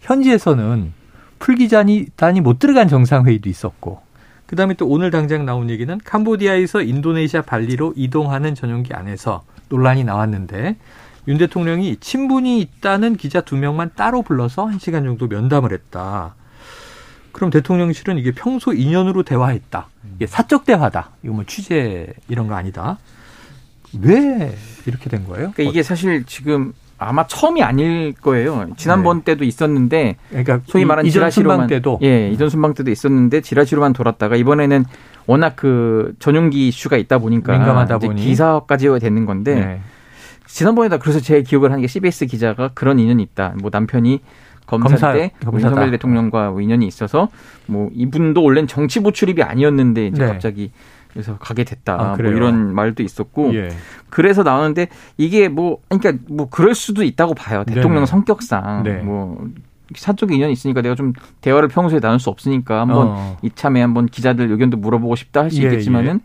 현지에서는 0.00 0.92
풀기자단이 1.40 2.40
못 2.40 2.60
들어간 2.60 2.86
정상회의도 2.86 3.48
있었고 3.48 4.00
그다음에 4.46 4.74
또 4.74 4.86
오늘 4.86 5.10
당장 5.10 5.44
나온 5.44 5.70
얘기는 5.70 5.98
캄보디아에서 6.04 6.82
인도네시아 6.82 7.42
발리로 7.42 7.94
이동하는 7.96 8.54
전용기 8.54 8.94
안에서 8.94 9.42
논란이 9.68 10.04
나왔는데 10.04 10.76
윤 11.28 11.38
대통령이 11.38 11.96
친분이 11.96 12.60
있다는 12.60 13.16
기자 13.16 13.40
두 13.40 13.56
명만 13.56 13.90
따로 13.94 14.22
불러서 14.22 14.66
한 14.66 14.78
시간 14.78 15.04
정도 15.04 15.28
면담을 15.28 15.72
했다. 15.72 16.34
그럼 17.32 17.50
대통령실은 17.50 18.18
이게 18.18 18.32
평소 18.32 18.72
인연으로 18.72 19.22
대화했다. 19.22 19.88
이게 20.16 20.26
사적 20.26 20.64
대화다. 20.64 21.10
이거 21.22 21.34
뭐 21.34 21.44
취재 21.46 22.08
이런 22.28 22.48
거 22.48 22.54
아니다. 22.54 22.98
왜 24.00 24.56
이렇게 24.86 25.08
된 25.08 25.24
거예요? 25.24 25.52
그러니까 25.52 25.62
이게 25.62 25.82
사실 25.82 26.24
지금 26.24 26.72
아마 27.02 27.26
처음이 27.26 27.62
아닐 27.62 28.12
거예요. 28.12 28.66
지난번 28.76 29.22
때도 29.22 29.44
있었는데 29.44 30.16
그러니까 30.28 30.60
소위 30.66 30.84
말하는 30.84 31.08
이전 31.08 31.22
지라시로만 31.22 31.56
순방 31.56 31.68
때도 31.68 31.98
예 32.02 32.28
이전 32.28 32.50
순방 32.50 32.74
때도 32.74 32.90
있었는데 32.90 33.40
지라시로만 33.40 33.94
돌았다가 33.94 34.36
이번에는 34.36 34.84
워낙 35.26 35.54
그 35.56 36.12
전용기 36.18 36.68
이슈가 36.68 36.98
있다 36.98 37.18
보니까 37.18 37.54
민감하다 37.54 37.98
보니. 37.98 38.20
기사까지 38.20 38.88
되는 39.00 39.24
건데 39.24 39.54
네. 39.54 39.80
지난번에다 40.46 40.98
그래서 40.98 41.20
제 41.20 41.42
기억을 41.42 41.70
하는 41.70 41.80
게 41.80 41.86
CBS 41.86 42.26
기자가 42.26 42.70
그런 42.74 42.98
인연이 42.98 43.22
있다. 43.22 43.54
뭐 43.60 43.70
남편이 43.72 44.20
검사 44.66 45.12
때 45.14 45.32
검사다. 45.42 45.68
윤석열 45.70 45.90
대통령과 45.92 46.50
뭐 46.50 46.60
인연이 46.60 46.86
있어서 46.86 47.28
뭐 47.66 47.88
이분도 47.94 48.42
원래는 48.42 48.68
정치부 48.68 49.12
출입이 49.12 49.42
아니었는데 49.42 50.08
이제 50.08 50.22
네. 50.22 50.28
갑자기 50.28 50.70
그래서 51.12 51.36
가게 51.38 51.64
됐다. 51.64 51.94
아, 51.98 52.16
뭐? 52.16 52.30
이런 52.30 52.74
말도 52.74 53.02
있었고 53.02 53.54
예. 53.54 53.68
그래서 54.08 54.42
나오는데 54.42 54.88
이게 55.16 55.48
뭐 55.48 55.78
그러니까 55.88 56.24
뭐 56.28 56.48
그럴 56.48 56.74
수도 56.74 57.02
있다고 57.02 57.34
봐요. 57.34 57.64
대통령 57.64 57.94
네네. 57.94 58.06
성격상 58.06 58.82
네. 58.84 58.98
뭐 59.02 59.48
사적 59.94 60.32
인연이 60.32 60.52
있으니까 60.52 60.82
내가 60.82 60.94
좀 60.94 61.12
대화를 61.40 61.68
평소에 61.68 62.00
나눌 62.00 62.20
수 62.20 62.30
없으니까 62.30 62.80
한번 62.80 63.08
어. 63.08 63.36
이참에 63.42 63.80
한번 63.80 64.06
기자들 64.06 64.50
의견도 64.50 64.76
물어보고 64.76 65.16
싶다 65.16 65.40
할수 65.42 65.60
예, 65.62 65.66
있겠지만은 65.66 66.20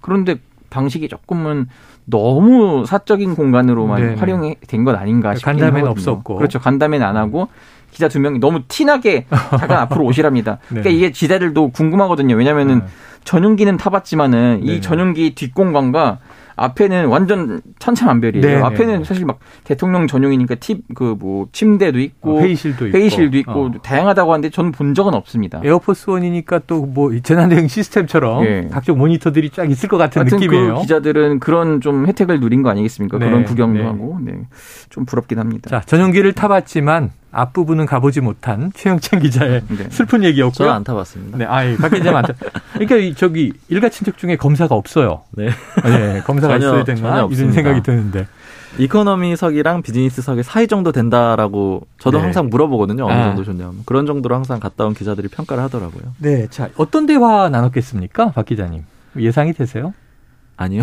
그런데 0.00 0.36
방식이 0.70 1.08
조금은 1.08 1.68
너무 2.06 2.84
사적인 2.86 3.34
공간으로만 3.34 4.00
네네. 4.00 4.14
활용이 4.16 4.56
된건 4.66 4.96
아닌가 4.96 5.34
싶긴 5.34 5.54
간담회는. 5.58 5.88
없었고. 5.88 6.36
그렇죠. 6.36 6.58
간담회는 6.58 7.06
안 7.06 7.16
하고 7.16 7.48
기자 7.90 8.08
두 8.08 8.20
명이 8.20 8.40
너무 8.40 8.60
티나게 8.68 9.26
잠깐 9.58 9.78
앞으로 9.78 10.04
오시랍니다. 10.04 10.58
그러니까 10.68 10.90
네. 10.90 10.96
이게 10.96 11.10
기자들도 11.10 11.70
궁금하거든요. 11.70 12.34
왜냐면은 12.34 12.80
네. 12.80 12.84
전용기는 13.24 13.76
타봤지만은. 13.76 14.60
이 14.64 14.80
전용기 14.80 15.34
뒷공간과 15.34 16.18
앞에는 16.56 17.06
완전 17.06 17.60
천차만별이에요. 17.78 18.42
네네. 18.46 18.62
앞에는 18.62 19.04
사실 19.04 19.26
막 19.26 19.40
대통령 19.64 20.06
전용이니까 20.06 20.54
팁그 20.54 21.16
뭐 21.18 21.48
침대도 21.52 21.98
있고 21.98 22.38
어, 22.38 22.40
회의실도 22.40 22.86
있고 22.86 22.98
회의실도 22.98 23.36
있고 23.38 23.66
어. 23.66 23.72
다양하다고 23.82 24.32
하는데 24.32 24.50
저는 24.50 24.72
본 24.72 24.94
적은 24.94 25.12
없습니다. 25.14 25.60
에어포스 25.64 26.10
원이니까 26.10 26.60
또 26.66 26.84
뭐 26.94 27.10
재난 27.22 27.48
대응 27.48 27.66
시스템처럼 27.66 28.44
예. 28.44 28.68
각종 28.70 28.98
모니터들이 28.98 29.50
쫙 29.50 29.70
있을 29.70 29.88
것 29.88 29.96
같은 29.96 30.22
하여튼 30.22 30.38
느낌이에요. 30.38 30.74
그 30.76 30.80
기자들은 30.82 31.40
그런 31.40 31.80
좀 31.80 32.06
혜택을 32.06 32.40
누린 32.40 32.62
거 32.62 32.70
아니겠습니까? 32.70 33.18
네, 33.18 33.26
그런 33.26 33.44
구경도 33.44 33.78
네. 33.80 33.84
하고, 33.84 34.18
네. 34.22 34.32
좀 34.90 35.04
부럽긴 35.04 35.38
합니다. 35.38 35.70
자, 35.70 35.80
전용기를 35.80 36.32
타봤지만 36.34 37.10
앞부분은 37.34 37.86
가보지 37.86 38.20
못한 38.20 38.70
최영찬 38.74 39.20
기자의 39.20 39.62
네. 39.68 39.88
슬픈 39.90 40.22
얘기였고요. 40.24 40.52
저는 40.52 40.72
안 40.72 40.84
타봤습니다. 40.84 41.38
네, 41.38 41.44
아이, 41.44 41.76
박 41.76 41.88
기자 41.90 42.12
많다. 42.12 42.34
그러니까 42.72 42.96
이 42.96 43.14
저기 43.14 43.52
일가 43.68 43.88
친척 43.88 44.16
중에 44.18 44.36
검사가 44.36 44.74
없어요. 44.74 45.22
네. 45.32 45.48
네, 45.84 46.20
검사가 46.24 46.58
전혀- 46.58 46.66
있어야 46.68 46.84
되나 46.84 47.00
이런 47.08 47.24
없습니다. 47.24 47.54
생각이 47.54 47.82
드는데. 47.82 48.26
이코노미석이랑 48.78 49.82
비즈니스석의 49.82 50.42
사이 50.44 50.66
정도 50.66 50.90
된다라고 50.92 51.86
저도 51.98 52.18
네. 52.18 52.24
항상 52.24 52.48
물어보거든요. 52.50 53.04
어느 53.04 53.12
아. 53.12 53.24
정도 53.26 53.44
좋냐 53.44 53.64
면 53.66 53.74
그런 53.86 54.04
정도로 54.06 54.34
항상 54.34 54.58
갔다 54.58 54.84
온 54.84 54.94
기자들이 54.94 55.28
평가를 55.28 55.62
하더라고요. 55.64 56.02
네, 56.18 56.46
자 56.50 56.68
어떤 56.76 57.06
대화 57.06 57.48
나눴겠습니까, 57.48 58.32
박 58.32 58.44
기자님? 58.46 58.82
예상이 59.16 59.52
되세요? 59.52 59.94
아니요. 60.56 60.82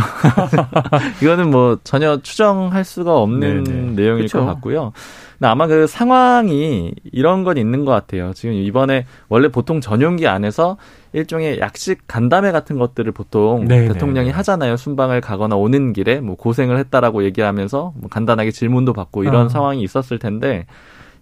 이거는 1.22 1.50
뭐 1.50 1.80
전혀 1.84 2.18
추정할 2.22 2.84
수가 2.84 3.18
없는 3.18 3.64
네네. 3.64 3.92
내용일 3.94 4.26
그쵸. 4.26 4.40
것 4.40 4.46
같고요. 4.46 4.92
근데 5.40 5.48
아마 5.48 5.68
그 5.68 5.88
상황이 5.88 6.94
이런 7.12 7.44
건 7.44 7.58
있는 7.58 7.86
것 7.86 7.92
같아요. 7.92 8.34
지금 8.34 8.56
이번에 8.56 9.06
원래 9.30 9.48
보통 9.48 9.80
전용기 9.80 10.28
안에서 10.28 10.78
일종의 11.14 11.60
약식 11.60 12.00
간담회 12.08 12.52
같은 12.52 12.78
것들을 12.78 13.12
보통 13.14 13.66
네네. 13.66 13.94
대통령이 13.94 14.30
하잖아요. 14.30 14.78
순방을 14.78 15.22
가거나 15.22 15.56
오는 15.56 15.94
길에 15.94 16.20
뭐 16.20 16.36
고생을 16.36 16.78
했다라고 16.78 17.24
얘기하면서 17.24 17.94
뭐 17.96 18.10
간단하게 18.10 18.52
질문도 18.52 18.94
받고 18.94 19.24
이런 19.24 19.46
어. 19.46 19.50
상황이 19.50 19.82
있었을 19.82 20.20
텐데 20.20 20.66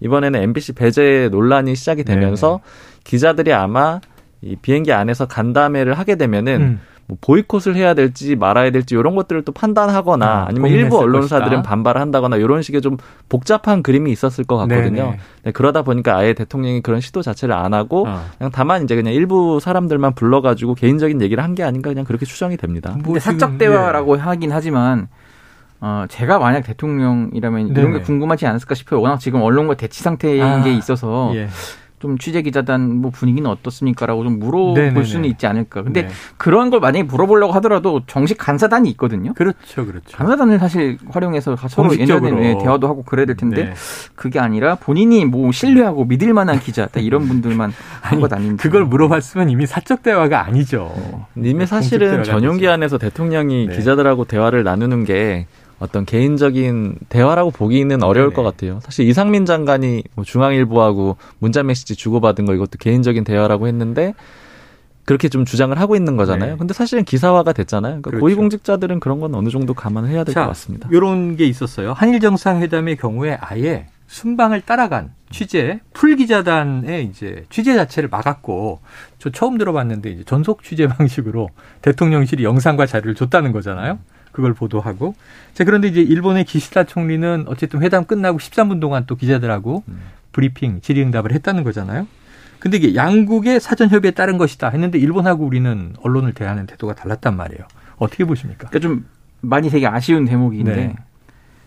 이번에는 0.02 0.42
MBC 0.42 0.74
배제 0.74 1.30
논란이 1.32 1.76
시작이 1.76 2.04
되면서 2.04 2.62
기자들이 3.04 3.54
아마 3.54 4.00
이 4.42 4.56
비행기 4.56 4.94
안에서 4.94 5.28
간담회를 5.28 5.94
하게 5.94 6.16
되면은 6.16 6.62
음. 6.62 6.80
뭐 7.10 7.18
보이콧을 7.22 7.76
해야 7.76 7.96
될지 7.96 8.36
말아야 8.36 8.70
될지 8.70 8.94
이런 8.94 9.16
것들을 9.16 9.44
또 9.44 9.52
판단하거나 9.52 10.26
아, 10.26 10.46
아니면 10.48 10.70
일부 10.70 11.00
언론사들은 11.00 11.50
것이다. 11.50 11.62
반발을 11.64 12.00
한다거나 12.00 12.38
이런 12.38 12.62
식의 12.62 12.82
좀 12.82 12.98
복잡한 13.28 13.82
그림이 13.82 14.12
있었을 14.12 14.44
것 14.44 14.58
같거든요. 14.58 15.16
네, 15.44 15.52
그러다 15.52 15.82
보니까 15.82 16.16
아예 16.16 16.34
대통령이 16.34 16.82
그런 16.82 17.02
시도 17.02 17.24
자체를 17.24 17.56
안 17.56 17.74
하고 17.74 18.08
어. 18.08 18.22
그냥 18.38 18.52
다만 18.54 18.84
이제 18.84 18.96
그냥 18.96 19.12
일부 19.14 19.60
사람들만 19.60 20.14
불러가지고 20.14 20.76
개인적인 20.76 21.20
얘기를 21.22 21.44
한 21.44 21.50
게 21.56 21.64
아닌가 21.64 21.90
그냥 21.90 22.06
그렇게 22.06 22.28
추정이 22.28 22.58
됩니다. 22.58 22.92
뭐 22.94 23.02
근데 23.06 23.20
사적 23.20 23.58
대화라고 23.58 24.16
하긴 24.16 24.52
하지만 24.52 25.08
어, 25.82 26.06
제가 26.10 26.38
만약 26.38 26.62
대통령이라면 26.62 27.70
이런 27.70 27.74
네네. 27.74 27.98
게 27.98 28.04
궁금하지 28.04 28.46
않았을까 28.46 28.76
싶어요. 28.76 29.02
워낙 29.02 29.18
지금 29.20 29.42
언론과 29.42 29.74
대치 29.78 30.04
상태인 30.04 30.44
아, 30.44 30.62
게 30.62 30.74
있어서 30.76 31.32
예. 31.34 31.48
좀 32.00 32.18
취재 32.18 32.42
기자단 32.42 32.96
뭐 33.02 33.12
분위기는 33.12 33.50
어떻습니까라고 33.50 34.24
좀 34.24 34.40
물어볼 34.40 34.74
네네네. 34.74 35.04
수는 35.04 35.26
있지 35.30 35.46
않을까. 35.48 35.84
근데 35.84 36.04
네. 36.04 36.08
그런 36.38 36.70
걸 36.70 36.80
만약에 36.80 37.04
물어보려고 37.04 37.52
하더라도 37.54 38.02
정식 38.08 38.38
간사단이 38.38 38.90
있거든요. 38.92 39.34
그렇죠, 39.34 39.86
그렇죠. 39.86 40.18
간사단을 40.18 40.60
사실 40.60 40.98
활용해서 41.10 41.56
서로. 41.68 41.96
예전에 41.98 42.32
네, 42.32 42.58
대화도 42.62 42.88
하고 42.88 43.04
그래야 43.04 43.26
될 43.26 43.36
텐데 43.36 43.66
네. 43.66 43.74
그게 44.16 44.40
아니라 44.40 44.76
본인이 44.76 45.26
뭐 45.26 45.52
신뢰하고 45.52 46.06
믿을 46.06 46.34
만한 46.34 46.60
기자 46.60 46.86
딱 46.88 47.04
이런 47.04 47.28
분들만 47.28 47.74
한 48.02 48.20
것 48.22 48.32
아닌지. 48.34 48.62
그걸 48.64 48.86
물어봤으면 48.86 49.50
이미 49.50 49.66
사적 49.66 50.02
대화가 50.04 50.46
아니죠. 50.46 50.94
공식 51.36 51.66
사실은 51.68 52.24
전용기. 52.24 52.68
안에서 52.68 52.98
대통령이 52.98 53.68
네. 53.68 53.76
기자들하고 53.76 54.26
대화를 54.26 54.64
나누는 54.64 55.04
게 55.04 55.48
어떤 55.80 56.06
개인적인 56.06 56.98
대화라고 57.10 57.52
보기는 57.52 58.04
어려울 58.04 58.30
네네. 58.30 58.36
것 58.36 58.44
같아요. 58.44 58.80
사실 58.84 59.08
이상민 59.08 59.46
장관이 59.46 60.04
뭐 60.16 60.26
중앙일보하고 60.26 61.18
문자 61.40 61.64
메시지 61.64 61.96
주고받은 61.96 62.46
거 62.46 62.54
이것도 62.54 62.72
개인적인 62.80 63.24
대화라고 63.24 63.68
했는데 63.68 64.14
그렇게 65.06 65.28
좀 65.30 65.44
주장을 65.46 65.78
하고 65.80 65.96
있는 65.96 66.18
거잖아요. 66.18 66.52
네. 66.52 66.58
근데 66.58 66.74
사실은 66.74 67.04
기사화가 67.04 67.54
됐잖아요. 67.54 67.94
그러니까 67.94 68.10
그렇죠. 68.12 68.22
고위공직자들은 68.22 69.00
그런 69.00 69.20
건 69.20 69.34
어느 69.34 69.50
정도 69.50 69.74
감안을 69.74 70.10
해야 70.10 70.24
될 70.24 70.36
것 70.36 70.46
같습니다. 70.48 70.88
이런 70.92 71.36
게 71.36 71.46
있었어요. 71.46 71.94
한일 71.94 72.20
정상회담의 72.20 72.98
경우에 72.98 73.38
아예 73.42 73.88
순방을 74.08 74.62
따라간 74.62 75.14
취재 75.32 75.80
풀 75.94 76.16
기자단의 76.16 77.06
이제 77.06 77.46
취재 77.50 77.76
자체를 77.76 78.10
막았고 78.10 78.82
저 79.18 79.30
처음 79.32 79.58
들어봤는데 79.58 80.10
이제 80.12 80.24
전속 80.26 80.64
취재 80.64 80.88
방식으로 80.90 81.50
대통령실이 81.82 82.44
영상과 82.44 82.86
자료를 82.86 83.16
줬다는 83.16 83.52
거잖아요. 83.52 83.98
그걸 84.40 84.54
보도하고 84.54 85.16
자 85.54 85.66
그런데 85.66 85.90
이제 85.90 86.02
일본의 86.02 86.46
기시다 86.46 86.86
총리는 86.86 87.46
어쨌든 87.48 87.82
회담 87.82 88.06
끝나고 88.06 88.38
13분 88.40 88.80
동안 88.80 89.04
또 89.06 89.16
기자들하고 89.16 89.84
브리핑 90.32 90.80
질의응답을 90.82 91.34
했다는 91.34 91.64
거잖아요. 91.66 92.08
근데 92.60 92.78
이게 92.78 92.96
양국의 92.96 93.60
사전 93.60 93.90
협의에 93.90 94.12
따른 94.12 94.38
것이다 94.38 94.70
했는데 94.70 94.98
일본하고 94.98 95.46
우리는 95.46 95.94
언론을 96.02 96.34
대하는 96.34 96.66
태도가 96.66 96.96
달랐단 96.96 97.36
말이에요. 97.36 97.64
어떻게 97.98 98.24
보십니까? 98.26 98.70
그러니까 98.70 98.80
좀 98.80 99.06
많이 99.42 99.70
되게 99.70 99.88
아쉬운 99.88 100.26
대목인데 100.26 100.76
네. 100.76 100.96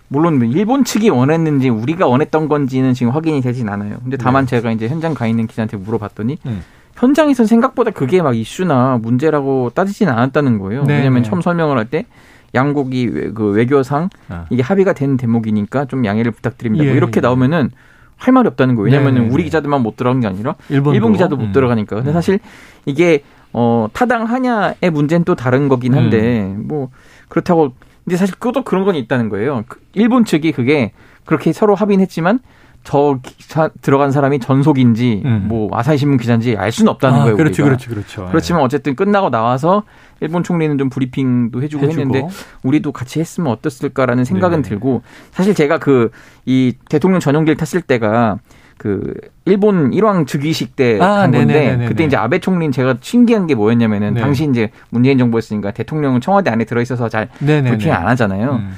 물론 0.09 0.39
뭐 0.39 0.47
일본 0.47 0.85
측이 0.85 1.09
원했는지 1.11 1.69
우리가 1.69 2.07
원했던 2.07 2.49
건지는 2.49 2.95
지금 2.95 3.13
확인이 3.13 3.41
되진 3.41 3.69
않아요. 3.69 3.99
근데 4.03 4.17
다만 4.17 4.45
네. 4.45 4.51
제가 4.57 4.73
이제 4.73 4.89
현장 4.89 5.15
가 5.15 5.27
있는 5.27 5.47
기자한테 5.47 5.77
물어봤더니 5.79 6.39
음. 6.47 6.63
현장에서 6.95 7.47
생각보다 7.47 7.91
그게 7.91 8.21
막 8.21 8.37
이슈나 8.37 8.99
문제라고 9.01 9.71
따지진 9.75 10.09
않았다는 10.09 10.59
거예요. 10.59 10.85
네, 10.85 10.97
왜냐하면 10.99 11.23
네. 11.23 11.29
처음 11.29 11.41
설명을 11.41 11.79
할 11.79 11.87
때 11.87 12.07
양국이 12.55 13.07
외- 13.07 13.31
그 13.33 13.51
외교상 13.51 14.09
아. 14.29 14.47
이게 14.51 14.63
합의가 14.63 14.93
된 14.93 15.17
대목이니까 15.17 15.87
좀 15.87 16.05
양해를 16.05 16.33
부탁드립니다. 16.33 16.85
뭐 16.85 16.93
예, 16.93 16.97
이렇게 16.97 17.19
예. 17.19 17.21
나오면은 17.21 17.71
할 18.17 18.33
말이 18.33 18.47
없다는 18.49 18.75
거예요. 18.77 18.85
왜냐하면 18.87 19.15
네, 19.15 19.21
은 19.21 19.29
네, 19.29 19.35
우리 19.35 19.43
네. 19.43 19.45
기자들만 19.47 19.83
못 19.83 19.97
들어간 19.97 20.21
게 20.21 20.27
아니라 20.29 20.55
일본도, 20.69 20.95
일본 20.95 21.13
기자도 21.13 21.37
못 21.37 21.47
음. 21.47 21.53
들어가니까. 21.53 21.97
근데 21.97 22.11
음. 22.11 22.13
사실 22.13 22.39
이게 22.87 23.25
어 23.53 23.89
타당하냐의 23.93 24.91
문제는 24.93 25.25
또 25.25 25.35
다른 25.35 25.69
거긴 25.69 25.95
한데 25.95 26.43
음. 26.43 26.65
뭐 26.69 26.91
그렇다고 27.29 27.73
근데 28.05 28.17
사실 28.17 28.35
그것도 28.35 28.63
그런 28.65 28.85
건 28.85 28.95
있다는 28.97 29.29
거예요. 29.29 29.65
그 29.69 29.81
일본 29.95 30.25
측이 30.25 30.53
그게 30.53 30.93
그렇게 31.25 31.53
서로 31.53 31.75
합의는 31.75 32.03
했지만 32.03 32.41
저 32.85 33.19
기사 33.23 33.71
들어간 33.81 34.11
사람이 34.11 34.41
전속인지 34.41 35.23
음. 35.25 35.45
뭐 35.49 35.69
아사히 35.73 35.99
신문 35.99 36.19
기자인지 36.19 36.57
알 36.57 36.73
수는 36.73 36.91
없다는 36.93 37.19
아, 37.21 37.23
거예요. 37.23 37.37
그렇죠. 37.37 37.65
그렇죠, 37.65 37.91
그렇죠. 37.91 38.27
그렇지만 38.29 38.63
어쨌든 38.63 38.97
끝나고 38.97 39.31
나와서 39.31 39.85
일본 40.21 40.43
총리는 40.43 40.79
좀 40.79 40.89
브리핑도 40.89 41.63
해주고, 41.63 41.85
해주고. 41.85 42.01
했는데 42.01 42.29
우리도 42.63 42.93
같이 42.93 43.21
했으면 43.21 43.53
어땠을까라는 43.53 44.25
생각은 44.25 44.63
네. 44.63 44.69
들고 44.69 45.03
사실 45.33 45.55
제가 45.55 45.79
그 45.79 46.11
이 46.45 46.75
대통령 46.89 47.21
전용기를 47.21 47.57
탔을 47.57 47.81
때가 47.83 48.39
그 48.79 49.15
일본 49.45 49.93
일왕 49.93 50.27
즉위식 50.27 50.75
때 50.75 50.99
아, 51.01 51.19
간 51.19 51.31
건데 51.31 51.55
네네네네네. 51.55 51.87
그때 51.87 52.05
이제 52.05 52.17
아베 52.17 52.41
총리는 52.41 52.73
제가 52.73 52.97
신기한 53.01 53.47
게 53.47 53.55
뭐였냐면은 53.55 54.15
네. 54.15 54.21
당시 54.21 54.45
이제 54.45 54.71
문재인 54.91 55.19
정부였으니까 55.19 55.71
대통령은 55.71 56.21
청와대 56.21 56.51
안에 56.51 56.65
들어 56.65 56.81
있어서 56.81 57.09
잘 57.09 57.29
네네네. 57.39 57.71
브리핑 57.71 57.93
안 57.93 58.09
하잖아요. 58.09 58.55
음. 58.55 58.73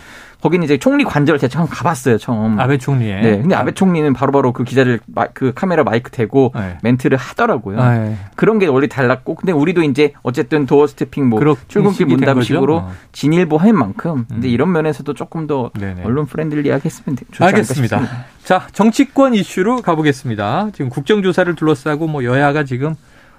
거기는 0.45 0.63
이제 0.63 0.77
총리 0.77 1.05
관저를 1.05 1.41
제가 1.41 1.51
처음 1.51 1.67
가봤어요 1.67 2.19
처음. 2.19 2.61
아베 2.61 2.77
총리의. 2.77 3.23
네. 3.23 3.39
근데 3.41 3.55
아베 3.55 3.73
총리는 3.73 4.13
바로바로 4.13 4.53
그 4.53 4.63
기자들 4.63 5.01
마- 5.07 5.27
그 5.33 5.53
카메라 5.55 5.85
마이크 5.85 6.11
대고 6.11 6.53
네. 6.55 6.77
멘트를 6.83 7.17
하더라고요. 7.17 7.81
아, 7.81 7.97
예. 8.09 8.17
그런 8.37 8.59
게 8.59 8.67
원래 8.67 8.87
달랐고 8.87 9.37
근데 9.37 9.53
우리도 9.53 9.83
이제 9.85 10.13
어쨌든 10.23 10.67
doorstepping 10.67 11.31
뭐 11.31 11.41
출근길 11.69 12.05
문답식으로? 12.05 12.77
어. 12.77 12.93
진일보 13.13 13.57
할 13.57 13.73
만큼 13.73 14.27
근데 14.29 14.49
음. 14.49 14.51
이런 14.53 14.71
면에서도 14.71 15.15
조금 15.15 15.47
더 15.47 15.71
네네. 15.79 16.03
언론 16.05 16.27
friendly하게 16.27 16.83
했으면 16.85 17.17
되- 17.17 17.25
좋지 17.31 17.43
알겠습니다. 17.43 17.99
싶습니다. 18.01 18.25
자, 18.45 18.67
정치권 18.73 19.33
이슈로 19.33 19.81
가보겠습니다. 19.81 20.69
지금 20.75 20.91
국정조사를 20.91 21.55
둘러싸고 21.55 22.07
뭐 22.07 22.23
여야가 22.23 22.65
지금 22.65 22.95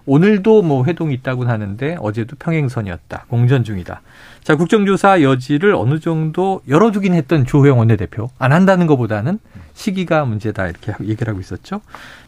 오늘도 0.05 0.61
뭐 0.61 0.85
회동이 0.85 1.13
있다고 1.15 1.45
하는데 1.45 1.97
어제도 1.99 2.35
평행선이었다. 2.37 3.25
공전 3.27 3.63
중이다. 3.63 4.01
자, 4.43 4.55
국정조사 4.55 5.21
여지를 5.23 5.73
어느 5.73 5.99
정도 5.99 6.61
열어두긴 6.67 7.13
했던 7.13 7.45
주호영 7.45 7.79
원내대표. 7.79 8.29
안 8.37 8.51
한다는 8.53 8.85
것보다는 8.87 9.39
시기가 9.73 10.25
문제다. 10.25 10.67
이렇게 10.67 10.93
얘기를 11.05 11.31
하고 11.31 11.39
있었죠. 11.39 11.81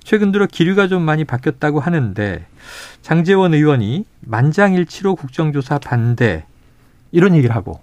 최근 0.03 0.31
들어 0.31 0.47
기류가 0.47 0.87
좀 0.87 1.03
많이 1.03 1.23
바뀌었다고 1.25 1.79
하는데 1.79 2.45
장재원 3.01 3.53
의원이 3.53 4.05
만장일치로 4.21 5.15
국정조사 5.15 5.79
반대 5.79 6.45
이런 7.11 7.35
얘기를 7.35 7.55
하고 7.55 7.79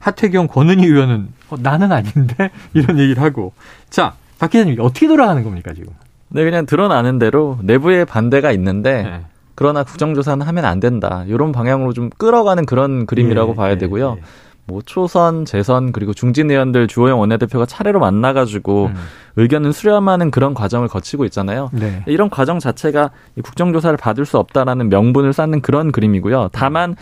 하태경 0.00 0.48
권은희 0.48 0.84
의원은 0.86 1.28
어, 1.50 1.56
나는 1.58 1.92
아닌데 1.92 2.50
이런 2.74 2.98
얘기를 2.98 3.22
하고 3.22 3.52
자 3.90 4.14
박 4.38 4.50
기자님 4.50 4.76
어떻게 4.80 5.08
돌아가는 5.08 5.42
겁니까 5.42 5.74
지금? 5.74 5.92
네, 6.28 6.44
그냥 6.44 6.64
드러나는 6.66 7.18
대로 7.18 7.58
내부에 7.62 8.04
반대가 8.04 8.52
있는데 8.52 9.02
네. 9.02 9.20
그러나 9.58 9.82
국정조사는 9.82 10.46
하면 10.46 10.64
안 10.64 10.78
된다. 10.78 11.24
이런 11.26 11.50
방향으로 11.50 11.92
좀 11.92 12.10
끌어가는 12.16 12.64
그런 12.64 13.06
그림이라고 13.06 13.50
예, 13.50 13.56
봐야 13.56 13.72
예, 13.72 13.76
되고요. 13.78 14.18
예. 14.18 14.22
뭐 14.66 14.82
초선, 14.86 15.44
재선 15.44 15.90
그리고 15.90 16.14
중진 16.14 16.48
의원들 16.48 16.86
주호영 16.86 17.18
원내대표가 17.18 17.66
차례로 17.66 17.98
만나가지고 17.98 18.86
음. 18.86 18.94
의견을 19.34 19.72
수렴하는 19.72 20.30
그런 20.30 20.54
과정을 20.54 20.86
거치고 20.86 21.24
있잖아요. 21.24 21.70
네. 21.72 22.04
이런 22.06 22.30
과정 22.30 22.60
자체가 22.60 23.10
이 23.34 23.40
국정조사를 23.40 23.96
받을 23.96 24.24
수 24.26 24.38
없다라는 24.38 24.90
명분을 24.90 25.32
쌓는 25.32 25.60
그런 25.60 25.90
그림이고요. 25.90 26.50
다만 26.52 26.94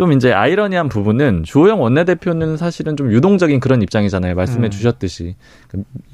좀 0.00 0.12
이제 0.12 0.32
아이러니한 0.32 0.88
부분은 0.88 1.42
주호영 1.42 1.82
원내대표는 1.82 2.56
사실은 2.56 2.96
좀 2.96 3.12
유동적인 3.12 3.60
그런 3.60 3.82
입장이잖아요. 3.82 4.34
말씀해 4.34 4.68
음. 4.68 4.70
주셨듯이 4.70 5.36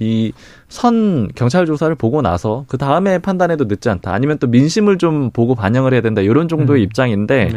이 0.01 0.33
선 0.69 1.29
경찰 1.37 1.65
조사를 1.65 1.95
보고 1.95 2.23
나서 2.23 2.65
그 2.67 2.77
다음에 2.77 3.19
판단해도 3.19 3.67
늦지 3.67 3.89
않다. 3.89 4.13
아니면 4.13 4.39
또 4.39 4.49
민심을 4.49 4.99
좀 4.99 5.31
보고 5.31 5.55
반영을 5.55 5.93
해야 5.93 6.01
된다. 6.01 6.21
이런 6.23 6.49
정도의 6.49 6.83
음. 6.83 6.85
입장인데 6.85 7.51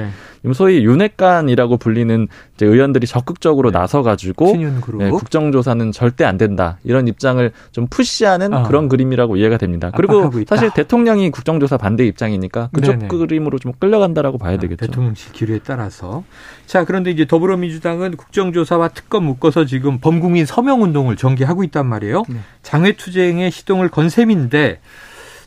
네. 0.44 0.54
소위 0.54 0.86
윤핵관이라고 0.86 1.78
불리는 1.78 2.28
이제 2.54 2.66
의원들이 2.68 3.08
적극적으로 3.08 3.72
나서가지고 3.72 4.48
신윤 4.50 4.82
그룹. 4.82 5.02
네, 5.04 5.10
국정조사는 5.10 5.92
절대 5.92 6.24
안 6.24 6.38
된다. 6.38 6.78
이런 6.84 7.08
입장을 7.08 7.52
좀 7.72 7.88
푸시하는 7.90 8.54
아. 8.54 8.64
그런 8.64 8.90
그림이라고 8.90 9.38
이해가 9.38 9.58
됩니다. 9.58 9.92
그리고. 9.96 10.30
사실 10.48 10.70
대통령이 10.74 11.32
국정조사 11.32 11.78
반대 11.78 12.06
입장이니까 12.06 12.70
그쪽 12.72 12.98
네네. 13.00 13.08
그림으로 13.08 13.58
좀 13.58 13.72
끌려간다라고 13.80 14.38
봐야 14.38 14.54
아, 14.54 14.58
되겠죠. 14.58 14.86
대통령실 14.86 15.34
기류에 15.34 15.60
따라서. 15.66 16.19
자, 16.66 16.84
그런데 16.86 17.12
이제 17.12 17.26
더불어민주당은 17.26 18.18
국정조사와 18.18 18.90
특검 18.90 19.26
묶어서 19.26 19.66
지금 19.66 20.00
범국민 20.00 20.46
서명 20.46 20.82
운동을 20.84 21.16
전개하고 21.16 21.64
있단 21.66 21.86
말이에요. 21.88 22.24
네. 22.30 22.40
장외투쟁의 22.64 23.52
시동을 23.52 23.90
건 23.90 24.10
셈인데, 24.10 24.80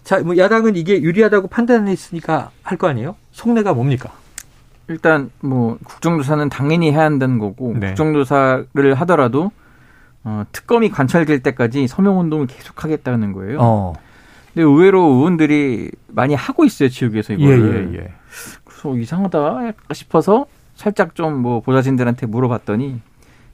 자, 0.04 0.18
뭐 0.20 0.36
야당은 0.36 0.74
이게 0.76 1.00
유리하다고 1.00 1.48
판단했으니까 1.48 2.50
할 2.62 2.76
거 2.78 2.88
아니에요? 2.88 3.14
속내가 3.30 3.72
뭡니까? 3.74 4.10
일단 4.88 5.30
뭐 5.40 5.78
국정조사는 5.84 6.48
당연히 6.48 6.90
해야 6.90 7.02
한다는 7.04 7.38
거고 7.38 7.74
네. 7.78 7.88
국정조사를 7.88 8.94
하더라도 8.94 9.52
어, 10.24 10.44
특검이 10.52 10.90
관찰될 10.90 11.40
때까지 11.42 11.86
서명 11.86 12.18
운동을 12.20 12.46
계속하겠다는 12.48 13.32
거예요. 13.32 13.58
어. 13.60 13.92
근데 14.52 14.64
의외로 14.64 15.02
의원들이 15.04 15.90
많이 16.08 16.34
하고 16.34 16.64
있어요 16.64 16.88
지역에서 16.88 17.34
예, 17.34 17.36
이거를. 17.38 17.90
예, 17.94 17.98
예. 18.00 18.12
그래서 18.64 18.96
이상하다 18.96 19.72
싶어서 19.92 20.46
살짝 20.82 21.14
좀 21.14 21.32
뭐 21.42 21.60
보좌진들한테 21.60 22.26
물어봤더니 22.26 23.00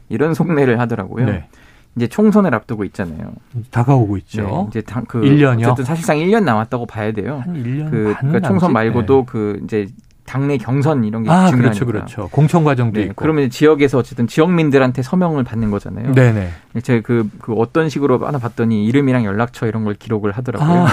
이런 0.09 0.33
속내를 0.35 0.81
하더라고요. 0.81 1.27
네. 1.27 1.49
이제 1.97 2.07
총선을 2.07 2.55
앞두고 2.55 2.85
있잖아요. 2.85 3.33
다가오고 3.71 4.15
네, 4.15 4.21
있죠. 4.21 4.67
이제 4.71 4.81
당, 4.81 5.05
그 5.05 5.21
1년이요? 5.21 5.65
어쨌든 5.65 5.85
사실상 5.85 6.17
1년 6.17 6.45
남았다고 6.45 6.87
봐야 6.87 7.13
돼요. 7.13 7.43
한 7.45 7.55
1년 7.55 7.91
그반 7.91 8.15
그러니까 8.21 8.49
총선 8.49 8.73
남짓? 8.73 8.73
말고도 8.73 9.17
네. 9.19 9.25
그 9.27 9.61
이제 9.65 9.87
당내 10.25 10.59
경선 10.59 11.05
이런 11.05 11.23
게 11.23 11.31
아, 11.31 11.49
중요하니까. 11.49 11.85
그렇죠, 11.85 11.87
그렇죠. 11.87 12.29
공천 12.31 12.63
과정도 12.65 13.01
네, 13.01 13.07
있고. 13.07 13.15
그러면 13.17 13.51
지역에서 13.51 13.99
어쨌든 13.99 14.27
지역민들한테 14.27 15.03
서명을 15.03 15.45
받는 15.45 15.71
거잖아요. 15.71 16.13
네네. 16.13 16.51
제가 16.83 17.01
그, 17.05 17.29
그 17.41 17.55
어떤 17.55 17.89
식으로 17.89 18.19
하나 18.27 18.39
봤더니 18.39 18.85
이름이랑 18.87 19.25
연락처 19.25 19.67
이런 19.67 19.85
걸 19.85 19.95
기록을 19.95 20.33
하더라고요. 20.33 20.87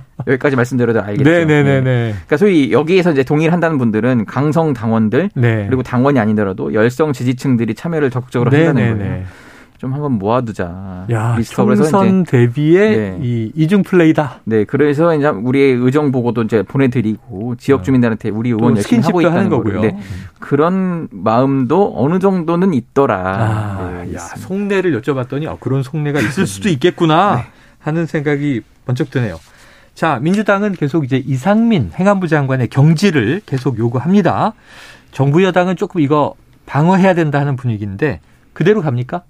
여기까지 0.26 0.56
말씀드려도 0.56 1.02
알겠죠. 1.02 1.28
아. 1.28 1.32
네네네네. 1.32 1.80
네. 1.80 2.10
그러니까 2.12 2.36
소위 2.36 2.72
여기에서 2.72 3.12
이제 3.12 3.22
동의를 3.22 3.52
한다는 3.52 3.78
분들은 3.78 4.26
강성 4.26 4.72
당원들 4.72 5.30
네. 5.34 5.66
그리고 5.66 5.82
당원이 5.82 6.18
아니더라도 6.18 6.74
열성 6.74 7.12
지지층들이 7.12 7.74
참여를 7.74 8.10
적극적으로 8.10 8.50
한다는 8.50 8.74
거예요. 8.74 8.94
네네네. 8.94 9.24
좀 9.82 9.92
한번 9.92 10.12
모아두자. 10.12 11.06
야, 11.10 11.36
총선 11.42 12.22
대비의 12.22 12.96
네. 12.96 13.18
이 13.20 13.50
이중 13.56 13.82
플레이다. 13.82 14.38
네, 14.44 14.62
그래서 14.62 15.12
이제 15.16 15.26
우리의 15.26 15.72
의정 15.74 16.12
보고도 16.12 16.42
이제 16.42 16.62
보내드리고 16.62 17.56
지역 17.56 17.80
어. 17.80 17.82
주민들한테 17.82 18.28
우리 18.30 18.50
의원 18.50 18.76
열심히 18.76 19.02
하고 19.02 19.20
있다는 19.20 19.48
거고요. 19.48 19.80
네, 19.80 19.98
그런 20.38 21.08
마음도 21.10 21.94
어느 21.96 22.20
정도는 22.20 22.74
있더라. 22.74 23.16
아, 23.16 24.04
네, 24.04 24.14
야, 24.14 24.18
속내를 24.20 25.00
여쭤봤더니 25.00 25.48
아, 25.48 25.56
그런 25.58 25.82
속내가 25.82 26.20
있을 26.20 26.46
수도 26.46 26.68
있겠구나 26.68 27.38
네. 27.38 27.42
하는 27.80 28.06
생각이 28.06 28.60
번쩍 28.86 29.10
드네요. 29.10 29.40
자, 29.94 30.18
민주당은 30.20 30.72
계속 30.72 31.04
이제 31.04 31.18
이상민 31.18 31.92
행안부 31.94 32.28
장관의 32.28 32.68
경질을 32.68 33.42
계속 33.46 33.78
요구합니다. 33.78 34.54
정부 35.12 35.44
여당은 35.44 35.76
조금 35.76 36.00
이거 36.00 36.34
방어해야 36.66 37.14
된다 37.14 37.38
하는 37.38 37.56
분위기인데 37.56 38.20
그대로 38.52 38.80
갑니까? 38.80 39.24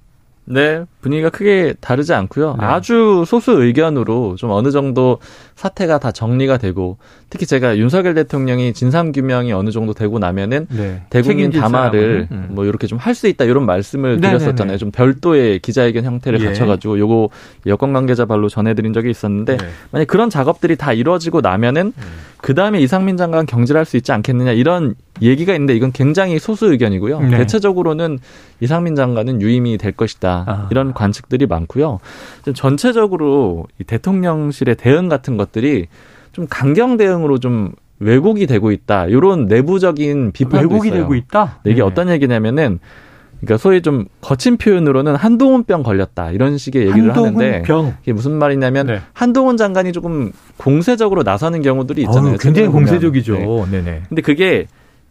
네, 0.44 0.84
분위기가 1.00 1.30
크게 1.30 1.74
다르지 1.80 2.12
않고요. 2.14 2.56
네. 2.58 2.64
아주 2.64 3.24
소수 3.26 3.52
의견으로 3.52 4.34
좀 4.36 4.50
어느 4.50 4.70
정도 4.72 5.18
사태가 5.54 5.98
다 5.98 6.10
정리가 6.10 6.58
되고 6.58 6.98
특히 7.30 7.46
제가 7.46 7.78
윤석열 7.78 8.14
대통령이 8.14 8.72
진상 8.72 9.12
규명이 9.12 9.52
어느 9.52 9.70
정도 9.70 9.94
되고 9.94 10.18
나면은 10.18 10.66
네. 10.70 11.02
대국민 11.10 11.50
담화를 11.52 12.28
음. 12.30 12.48
뭐 12.50 12.64
이렇게 12.64 12.86
좀 12.86 12.98
할 12.98 13.14
수 13.14 13.28
있다 13.28 13.44
이런 13.44 13.66
말씀을 13.66 14.20
네, 14.20 14.32
네 14.32 14.38
드렸었잖아요. 14.38 14.76
네. 14.76 14.78
좀 14.78 14.90
별도의 14.90 15.58
기자회견 15.58 16.04
형태를 16.04 16.40
예. 16.40 16.46
갖춰가지고 16.46 16.98
요거 16.98 17.28
여권 17.66 17.92
관계자 17.92 18.24
발로 18.24 18.48
전해드린 18.48 18.92
적이 18.92 19.10
있었는데 19.10 19.56
네. 19.56 19.68
만약 19.90 20.06
그런 20.06 20.30
작업들이 20.30 20.76
다 20.76 20.92
이루어지고 20.92 21.40
나면은 21.40 21.92
음. 21.96 22.02
그 22.42 22.54
다음에 22.54 22.80
이상민 22.80 23.16
장관 23.16 23.46
경질할 23.46 23.84
수 23.84 23.96
있지 23.96 24.10
않겠느냐 24.10 24.50
이런 24.50 24.96
얘기가 25.22 25.54
있는데 25.54 25.76
이건 25.76 25.92
굉장히 25.92 26.40
소수 26.40 26.72
의견이고요. 26.72 27.20
네. 27.20 27.38
대체적으로는 27.38 28.18
이상민 28.60 28.96
장관은 28.96 29.40
유임이 29.40 29.78
될 29.78 29.92
것이다 29.92 30.44
아. 30.48 30.68
이런 30.72 30.92
관측들이 30.92 31.46
많고요. 31.46 32.00
전체적으로 32.54 33.66
이 33.80 33.84
대통령실의 33.84 34.74
대응 34.74 35.08
같은 35.08 35.36
것들이 35.36 35.86
좀 36.32 36.48
강경 36.50 36.96
대응으로 36.96 37.38
좀 37.38 37.72
왜곡이 38.00 38.48
되고 38.48 38.72
있다. 38.72 39.06
이런 39.06 39.46
내부적인 39.46 40.32
비판도 40.32 40.58
왜곡이 40.58 40.88
있어요. 40.88 41.00
되고 41.02 41.14
있다. 41.14 41.60
네, 41.62 41.70
이게 41.70 41.80
네. 41.80 41.86
어떤 41.86 42.08
얘기냐면은 42.08 42.80
그러니까 43.42 43.58
소위 43.58 43.82
좀 43.82 44.06
거친 44.20 44.56
표현으로는 44.56 45.16
한동훈병 45.16 45.82
걸렸다 45.82 46.30
이런 46.30 46.58
식의 46.58 46.86
얘기를 46.88 47.14
하는데 47.14 47.62
병. 47.62 47.94
이게 48.02 48.12
무슨 48.12 48.32
말이냐면 48.32 48.86
네. 48.86 49.00
한동훈 49.12 49.56
장관이 49.56 49.92
조금 49.92 50.30
공세적으로 50.56 51.24
나서는 51.24 51.60
경우들이 51.60 52.02
있잖아요. 52.02 52.34
어, 52.34 52.36
굉장히 52.38 52.68
공세적이죠. 52.68 53.34
네. 53.34 53.70
네네. 53.72 54.02
근데 54.08 54.22
그게 54.22 54.68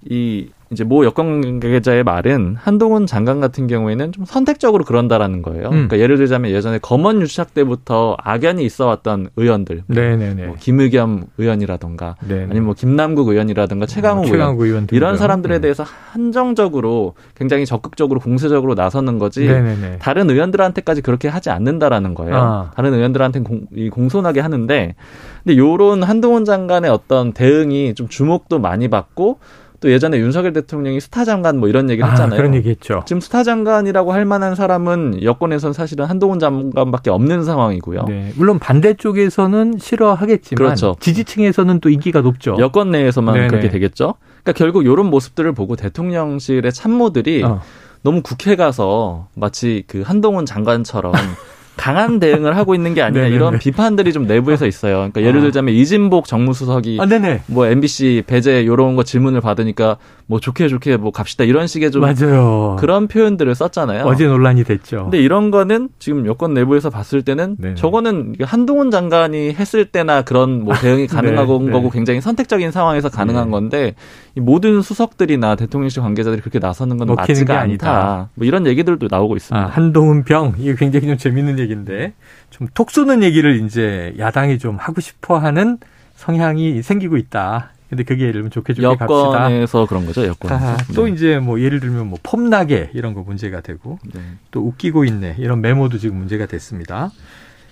이 0.09 0.49
이제 0.71 0.85
모 0.85 1.03
여권 1.03 1.41
관계자의 1.41 2.05
말은 2.05 2.55
한동훈 2.57 3.05
장관 3.05 3.41
같은 3.41 3.67
경우에는 3.67 4.13
좀 4.13 4.23
선택적으로 4.23 4.85
그런다라는 4.85 5.41
거예요. 5.41 5.65
음. 5.65 5.71
그러니까 5.71 5.99
예를 5.99 6.17
들자면 6.17 6.51
예전에 6.51 6.79
검언 6.81 7.21
유착 7.21 7.53
때부터 7.53 8.15
악연이 8.23 8.63
있어 8.63 8.85
왔던 8.85 9.31
의원들, 9.35 9.83
네네네. 9.87 10.45
뭐 10.45 10.55
김의겸 10.57 11.25
의원이라던가 11.37 12.15
네네. 12.25 12.43
아니면 12.43 12.63
뭐 12.63 12.73
김남국 12.73 13.27
의원이라든가 13.27 13.85
최강욱, 13.85 14.23
어, 14.23 14.27
최강욱 14.27 14.61
의원, 14.61 14.87
이런 14.91 15.17
사람들에 15.17 15.57
음. 15.57 15.61
대해서 15.61 15.83
한정적으로 15.83 17.15
굉장히 17.35 17.65
적극적으로 17.65 18.21
공세적으로 18.21 18.73
나서는 18.73 19.19
거지 19.19 19.45
네네네. 19.45 19.97
다른 19.99 20.29
의원들한테까지 20.29 21.01
그렇게 21.01 21.27
하지 21.27 21.49
않는다라는 21.49 22.13
거예요. 22.13 22.35
아. 22.35 22.71
다른 22.75 22.93
의원들한테는 22.93 23.43
공, 23.43 23.89
공손하게 23.89 24.39
하는데 24.39 24.95
근데 25.43 25.57
요런 25.57 26.03
한동훈 26.03 26.45
장관의 26.45 26.89
어떤 26.89 27.33
대응이 27.33 27.93
좀 27.95 28.07
주목도 28.07 28.59
많이 28.59 28.87
받고 28.87 29.39
또 29.81 29.91
예전에 29.91 30.19
윤석열 30.19 30.53
대통령이 30.53 31.01
스타 31.01 31.25
장관 31.25 31.57
뭐 31.57 31.67
이런 31.67 31.89
얘기를 31.89 32.07
아, 32.07 32.11
했잖아요. 32.11 32.35
아, 32.35 32.37
그런 32.37 32.53
얘기했죠. 32.53 33.01
지금 33.05 33.19
스타 33.19 33.43
장관이라고 33.43 34.13
할 34.13 34.25
만한 34.25 34.53
사람은 34.53 35.23
여권에선 35.23 35.73
사실은 35.73 36.05
한동훈 36.05 36.37
장관밖에 36.39 37.09
없는 37.09 37.43
상황이고요. 37.43 38.05
네. 38.07 38.31
물론 38.35 38.59
반대쪽에서는 38.59 39.79
싫어하겠지만 39.79 40.55
그렇죠. 40.55 40.95
지지층에서는 40.99 41.79
또 41.79 41.89
인기가 41.89 42.21
높죠. 42.21 42.57
여권 42.59 42.91
내에서만 42.91 43.33
네네. 43.33 43.47
그렇게 43.47 43.69
되겠죠. 43.69 44.13
그러니까 44.43 44.51
결국 44.53 44.85
이런 44.85 45.07
모습들을 45.07 45.51
보고 45.53 45.75
대통령실의 45.75 46.71
참모들이 46.71 47.43
어. 47.43 47.61
너무 48.03 48.21
국회 48.21 48.55
가서 48.55 49.27
마치 49.33 49.83
그 49.87 50.01
한동훈 50.01 50.45
장관처럼 50.45 51.11
강한 51.77 52.19
대응을 52.19 52.57
하고 52.57 52.75
있는 52.75 52.93
게 52.93 53.01
아니냐 53.01 53.27
이런 53.27 53.57
비판들이 53.57 54.13
좀 54.13 54.27
내부에서 54.27 54.67
있어요. 54.67 54.97
그러니까 54.97 55.21
예를 55.21 55.39
아. 55.39 55.43
들자면 55.43 55.73
이진복 55.73 56.25
정무수석이 56.25 56.99
아, 57.01 57.07
뭐 57.47 57.65
MBC 57.65 58.23
배제 58.27 58.65
요런 58.65 58.95
거 58.95 59.03
질문을 59.03 59.41
받으니까 59.41 59.97
뭐 60.27 60.39
좋게 60.39 60.69
좋게 60.69 60.97
뭐 60.97 61.11
갑시다 61.11 61.43
이런 61.43 61.67
식의 61.67 61.91
좀 61.91 62.01
맞아요. 62.03 62.77
그런 62.79 63.07
표현들을 63.07 63.53
썼잖아요. 63.53 64.05
어제 64.05 64.27
논란이 64.27 64.63
됐죠. 64.63 65.03
근데 65.03 65.19
이런 65.19 65.51
거는 65.51 65.89
지금 65.99 66.25
여권 66.25 66.53
내부에서 66.53 66.89
봤을 66.89 67.21
때는 67.21 67.57
네네. 67.59 67.75
저거는 67.75 68.35
한동훈 68.41 68.91
장관이 68.91 69.53
했을 69.53 69.85
때나 69.85 70.21
그런 70.21 70.63
뭐 70.63 70.73
대응이 70.75 71.07
가능한 71.07 71.45
네, 71.45 71.71
거고 71.71 71.87
네. 71.87 71.89
굉장히 71.91 72.21
선택적인 72.21 72.71
상황에서 72.71 73.09
가능한 73.09 73.45
네. 73.45 73.51
건데 73.51 73.95
이 74.35 74.39
모든 74.39 74.81
수석들이나 74.81 75.55
대통령실 75.55 76.01
관계자들이 76.01 76.41
그렇게 76.41 76.59
나서는 76.59 76.97
건 76.97 77.13
맞지가 77.13 77.59
않다. 77.59 78.29
뭐 78.35 78.47
이런 78.47 78.65
얘기들도 78.67 79.07
나오고 79.11 79.35
있습니다. 79.35 79.65
아, 79.65 79.69
한동훈 79.69 80.23
병 80.23 80.53
이게 80.57 80.75
굉장히 80.75 81.07
좀 81.07 81.17
재밌는 81.17 81.59
얘기인데 81.61 82.13
좀 82.49 82.67
톡 82.73 82.91
쏘는 82.91 83.23
얘기를 83.23 83.63
이제 83.63 84.13
야당이 84.17 84.59
좀 84.59 84.77
하고 84.77 85.01
싶어 85.01 85.37
하는 85.37 85.77
성향이 86.15 86.81
생기고 86.81 87.17
있다. 87.17 87.71
근데 87.89 88.03
그게 88.03 88.21
예를 88.21 88.33
들면 88.33 88.51
좋게 88.51 88.73
좋게 88.73 88.83
여권에서 88.83 89.23
갑시다. 89.31 89.43
여권에서 89.45 89.85
그런 89.85 90.05
거죠, 90.05 90.25
여권. 90.25 90.51
아, 90.53 90.77
또 90.95 91.05
네. 91.07 91.11
이제 91.11 91.39
뭐 91.39 91.59
예를 91.59 91.81
들면 91.81 92.07
뭐 92.07 92.19
폼나게 92.23 92.91
이런 92.93 93.13
거 93.13 93.21
문제가 93.21 93.59
되고 93.59 93.99
네. 94.13 94.21
또 94.51 94.65
웃기고 94.65 95.03
있네 95.05 95.35
이런 95.39 95.59
메모도 95.61 95.97
지금 95.97 96.15
문제가 96.17 96.45
됐습니다. 96.45 97.11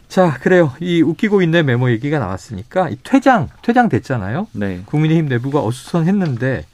자, 0.10 0.34
그래요. 0.40 0.74
이 0.82 1.02
웃기고 1.02 1.42
있네 1.44 1.64
메모 1.64 1.90
얘기가 1.92 2.20
나왔으니까 2.20 2.90
이 2.90 2.98
퇴장, 3.04 3.48
퇴장 3.62 3.88
됐잖아요. 3.88 4.48
네. 4.54 4.82
국민의힘 4.88 5.28
내부가 5.30 5.64
어수선했는데 5.64 6.66
이 6.66 6.69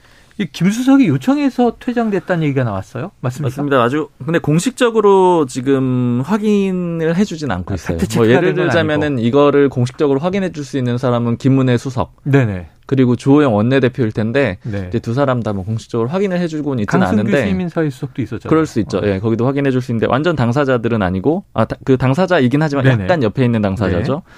김수석이 0.51 1.07
요청해서 1.07 1.77
퇴장됐다는 1.79 2.43
얘기가 2.43 2.63
나왔어요. 2.65 3.11
맞습니까? 3.21 3.47
맞습니다. 3.49 3.81
아주 3.83 4.09
근데 4.23 4.39
공식적으로 4.39 5.45
지금 5.45 6.21
확인을 6.25 7.15
해주진 7.15 7.51
않고 7.51 7.73
아, 7.73 7.75
있어요. 7.75 7.97
뭐 8.15 8.27
예를 8.27 8.53
들자면은 8.53 9.19
이거를 9.19 9.69
공식적으로 9.69 10.19
확인해 10.19 10.51
줄 10.51 10.65
수 10.65 10.77
있는 10.77 10.97
사람은 10.97 11.37
김문혜 11.37 11.77
수석. 11.77 12.15
네네. 12.23 12.67
그리고 12.87 13.15
주호영 13.15 13.55
원내대표일 13.55 14.11
텐데 14.11 14.57
네. 14.63 14.85
이제 14.89 14.99
두 14.99 15.13
사람 15.13 15.41
다 15.41 15.53
뭐 15.53 15.63
공식적으로 15.63 16.09
확인을 16.09 16.39
해주고는 16.39 16.81
있지는 16.83 17.07
않은데 17.07 17.47
시민사회 17.47 17.89
수석도 17.89 18.21
있었죠. 18.21 18.49
그럴 18.49 18.65
수 18.65 18.79
있죠. 18.81 18.97
어. 18.97 19.01
예, 19.05 19.19
거기도 19.19 19.45
확인해 19.47 19.71
줄 19.71 19.81
수 19.81 19.91
있는데 19.91 20.05
완전 20.07 20.35
당사자들은 20.35 21.01
아니고 21.01 21.45
아그 21.53 21.97
당사자이긴 21.97 22.61
하지만 22.61 22.83
네네. 22.83 23.03
약간 23.05 23.23
옆에 23.23 23.45
있는 23.45 23.61
당사자죠. 23.61 24.13
네. 24.25 24.33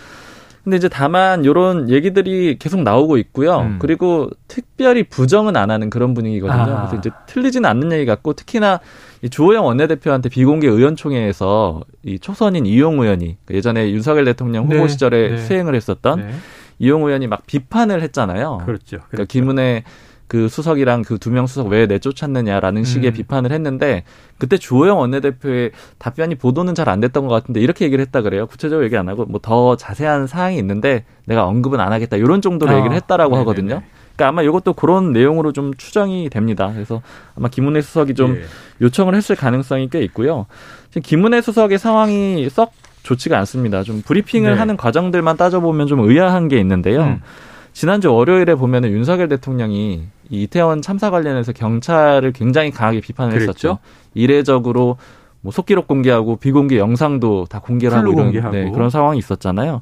근데 0.67 0.75
이제 0.75 0.89
다만 0.89 1.45
요런 1.45 1.89
얘기들이 1.89 2.57
계속 2.59 2.81
나오고 2.81 3.17
있고요. 3.19 3.59
음. 3.59 3.79
그리고 3.79 4.29
특별히 4.49 5.03
부정은 5.03 5.55
안 5.55 5.71
하는 5.71 5.89
그런 5.89 6.13
분위기거든요. 6.13 6.61
아. 6.61 6.87
그래서 6.87 6.97
이제 6.97 7.09
틀리지는 7.25 7.69
않는 7.69 7.93
얘기 7.93 8.05
같고 8.05 8.33
특히나 8.33 8.81
이 9.21 9.29
주호영 9.29 9.65
원내대표한테 9.65 10.27
비공개 10.27 10.67
의원총회에서 10.67 11.83
이 12.03 12.19
초선인 12.19 12.65
이용 12.65 12.99
의원이 12.99 13.37
그 13.45 13.53
예전에 13.53 13.91
윤석열 13.91 14.25
대통령 14.25 14.65
후보 14.65 14.75
네. 14.75 14.87
시절에 14.89 15.29
네. 15.29 15.37
수행을 15.37 15.73
했었던 15.73 16.19
네. 16.19 16.31
이용 16.79 17.05
의원이 17.05 17.27
막 17.27 17.47
비판을 17.47 18.01
했잖아요. 18.01 18.63
그렇죠. 18.65 18.97
그렇죠. 18.97 19.05
그러니까 19.07 19.31
김은혜 19.31 19.85
그 20.27 20.49
수석이랑 20.49 21.03
그 21.03 21.17
두 21.17 21.29
명 21.31 21.47
수석 21.47 21.67
왜 21.67 21.85
내쫓았느냐라는 21.85 22.83
식의 22.83 23.11
음. 23.11 23.13
비판을 23.13 23.51
했는데 23.51 24.03
그때 24.37 24.57
주호영 24.57 24.99
원내대표의 24.99 25.71
답변이 25.97 26.35
보도는 26.35 26.75
잘 26.75 26.89
안 26.89 26.99
됐던 26.99 27.27
것 27.27 27.33
같은데 27.33 27.59
이렇게 27.61 27.85
얘기를 27.85 28.01
했다 28.05 28.21
그래요. 28.21 28.45
구체적으로 28.47 28.85
얘기 28.85 28.97
안 28.97 29.07
하고 29.09 29.25
뭐 29.25 29.39
더 29.41 29.75
자세한 29.77 30.27
사항이 30.27 30.57
있는데 30.57 31.05
내가 31.25 31.45
언급은 31.45 31.79
안 31.79 31.93
하겠다 31.93 32.17
이런 32.17 32.41
정도로 32.41 32.71
아, 32.73 32.77
얘기를 32.77 32.95
했다라고 32.95 33.31
네네네. 33.35 33.39
하거든요. 33.41 33.81
그러니까 34.15 34.27
아마 34.29 34.41
이것도 34.41 34.73
그런 34.73 35.13
내용으로 35.13 35.53
좀 35.53 35.73
추정이 35.75 36.29
됩니다. 36.29 36.71
그래서 36.73 37.01
아마 37.37 37.47
김은혜 37.49 37.81
수석이 37.81 38.13
좀 38.15 38.35
예. 38.37 38.41
요청을 38.81 39.15
했을 39.15 39.35
가능성이 39.35 39.89
꽤 39.89 40.01
있고요. 40.03 40.47
지금 40.89 41.03
김은혜 41.03 41.41
수석의 41.41 41.77
상황이 41.77 42.49
썩 42.49 42.71
좋지가 43.03 43.37
않습니다. 43.39 43.83
좀 43.83 44.01
브리핑을 44.01 44.51
네. 44.51 44.57
하는 44.57 44.75
과정들만 44.75 45.37
따져보면 45.37 45.87
좀 45.87 45.99
의아한 46.01 46.47
게 46.49 46.59
있는데요. 46.59 47.03
음. 47.03 47.21
지난주 47.73 48.11
월요일에 48.11 48.55
보면은 48.55 48.89
윤석열 48.89 49.27
대통령이 49.27 50.07
이 50.29 50.43
이태원 50.43 50.81
참사 50.81 51.09
관련해서 51.09 51.51
경찰을 51.51 52.31
굉장히 52.31 52.71
강하게 52.71 53.01
비판을 53.01 53.31
그랬죠? 53.33 53.49
했었죠. 53.49 53.77
이례적으로 54.13 54.97
뭐 55.41 55.51
속기록 55.51 55.87
공개하고 55.87 56.37
비공개 56.37 56.77
영상도 56.77 57.45
다 57.49 57.59
공개를 57.59 57.97
하고 57.97 58.11
이런 58.11 58.51
네, 58.51 58.71
그런 58.71 58.89
상황이 58.89 59.17
있었잖아요. 59.19 59.81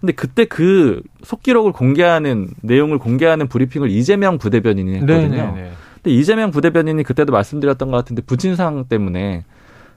근데 0.00 0.12
그때 0.12 0.44
그 0.44 1.02
속기록을 1.22 1.72
공개하는 1.72 2.48
내용을 2.62 2.98
공개하는 2.98 3.48
브리핑을 3.48 3.90
이재명 3.90 4.38
부대변인이 4.38 4.94
했거든요. 4.96 5.16
네네네. 5.16 5.36
네, 5.36 5.62
네. 5.62 5.70
근데 5.94 6.10
이재명 6.10 6.50
부대변인이 6.50 7.02
그때도 7.02 7.32
말씀드렸던 7.32 7.90
것 7.90 7.96
같은데 7.96 8.22
부친상 8.22 8.86
때문에 8.88 9.44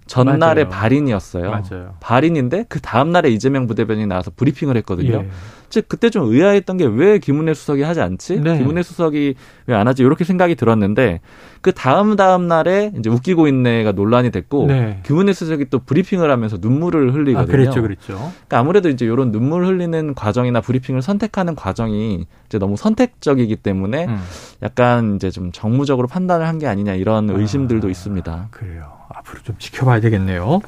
전날에 0.07 0.63
맞아요. 0.63 0.69
발인이었어요. 0.69 1.51
맞아요. 1.51 1.93
발인인데 1.99 2.65
그 2.67 2.79
다음 2.79 3.11
날에 3.11 3.29
이재명 3.29 3.67
부대변인이 3.67 4.07
나와서 4.07 4.31
브리핑을 4.35 4.75
했거든요. 4.77 5.23
예. 5.23 5.29
즉 5.69 5.85
그때 5.87 6.09
좀 6.09 6.31
의아했던 6.31 6.77
게 6.77 6.85
왜 6.85 7.19
김은혜 7.19 7.53
수석이 7.53 7.81
하지 7.83 8.01
않지? 8.01 8.39
네. 8.41 8.57
김은혜 8.57 8.83
수석이 8.83 9.35
왜 9.67 9.75
안 9.75 9.87
하지? 9.87 10.03
이렇게 10.03 10.23
생각이 10.23 10.55
들었는데 10.55 11.19
그 11.61 11.71
다음 11.73 12.15
다음 12.15 12.47
날에 12.47 12.91
이제 12.97 13.09
웃기고 13.09 13.47
있네가 13.47 13.91
논란이 13.93 14.31
됐고 14.31 14.67
네. 14.67 14.99
김은혜 15.05 15.33
수석이 15.33 15.65
또 15.69 15.79
브리핑을 15.79 16.29
하면서 16.31 16.57
눈물을 16.59 17.13
흘리거든요. 17.13 17.39
아, 17.41 17.45
그랬죠, 17.45 17.81
그랬죠. 17.81 18.13
그러니까 18.15 18.59
아무래도 18.59 18.89
이제 18.89 19.05
이런 19.05 19.31
눈물 19.31 19.65
흘리는 19.65 20.13
과정이나 20.15 20.61
브리핑을 20.61 21.01
선택하는 21.01 21.55
과정이 21.55 22.25
이제 22.47 22.57
너무 22.57 22.77
선택적이기 22.77 23.55
때문에 23.57 24.05
음. 24.07 24.17
약간 24.63 25.15
이제 25.15 25.29
좀 25.31 25.51
정무적으로 25.51 26.07
판단을 26.07 26.47
한 26.47 26.59
게 26.59 26.67
아니냐 26.67 26.93
이런 26.95 27.29
의심들도 27.29 27.87
아, 27.87 27.91
있습니다. 27.91 28.47
그래요. 28.51 28.91
앞으로 29.15 29.41
좀 29.43 29.55
지켜봐야 29.59 30.01
되겠네요. 30.01 30.59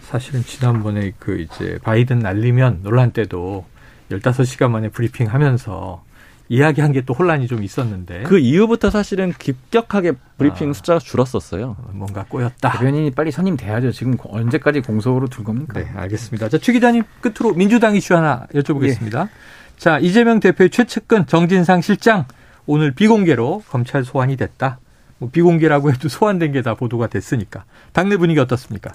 사실은 0.00 0.42
지난번에 0.42 1.12
그 1.18 1.38
이제 1.40 1.78
바이든 1.82 2.18
날리면 2.20 2.80
논란 2.82 3.10
때도 3.12 3.64
15시간 4.10 4.70
만에 4.70 4.88
브리핑 4.88 5.26
하면서 5.26 6.04
이야기한 6.48 6.92
게 6.92 7.02
또 7.02 7.12
혼란이 7.12 7.48
좀 7.48 7.64
있었는데 7.64 8.22
그 8.22 8.38
이후부터 8.38 8.90
사실은 8.90 9.32
급격하게 9.32 10.12
브리핑 10.38 10.70
아. 10.70 10.72
숫자가 10.72 11.00
줄었었어요. 11.00 11.76
뭔가 11.92 12.24
꼬였다. 12.28 12.70
대변인이 12.72 13.10
빨리 13.10 13.32
선임돼야죠. 13.32 13.90
지금 13.90 14.16
언제까지 14.22 14.80
공석으로 14.82 15.26
둘 15.26 15.44
겁니까? 15.44 15.80
네, 15.80 15.90
알겠습니다. 15.96 16.48
자, 16.48 16.58
최 16.58 16.72
기자님 16.72 17.02
끝으로 17.20 17.52
민주당 17.54 17.96
이슈 17.96 18.14
하나 18.14 18.46
여쭤보겠습니다. 18.54 19.28
자, 19.76 19.98
이재명 19.98 20.38
대표의 20.38 20.70
최측근 20.70 21.26
정진상 21.26 21.80
실장 21.80 22.26
오늘 22.64 22.92
비공개로 22.92 23.64
검찰 23.68 24.04
소환이 24.04 24.36
됐다. 24.36 24.78
뭐 25.18 25.30
비공개라고 25.30 25.90
해도 25.92 26.08
소환된 26.08 26.52
게 26.52 26.62
다 26.62 26.74
보도가 26.74 27.08
됐으니까 27.08 27.64
당내 27.92 28.16
분위기 28.18 28.38
어떻습니까? 28.38 28.92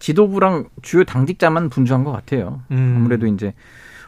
지도부랑 0.00 0.68
주요 0.82 1.04
당직자만 1.04 1.68
분주한 1.70 2.02
것 2.04 2.10
같아요. 2.12 2.62
음. 2.72 2.94
아무래도 2.98 3.26
이제 3.26 3.54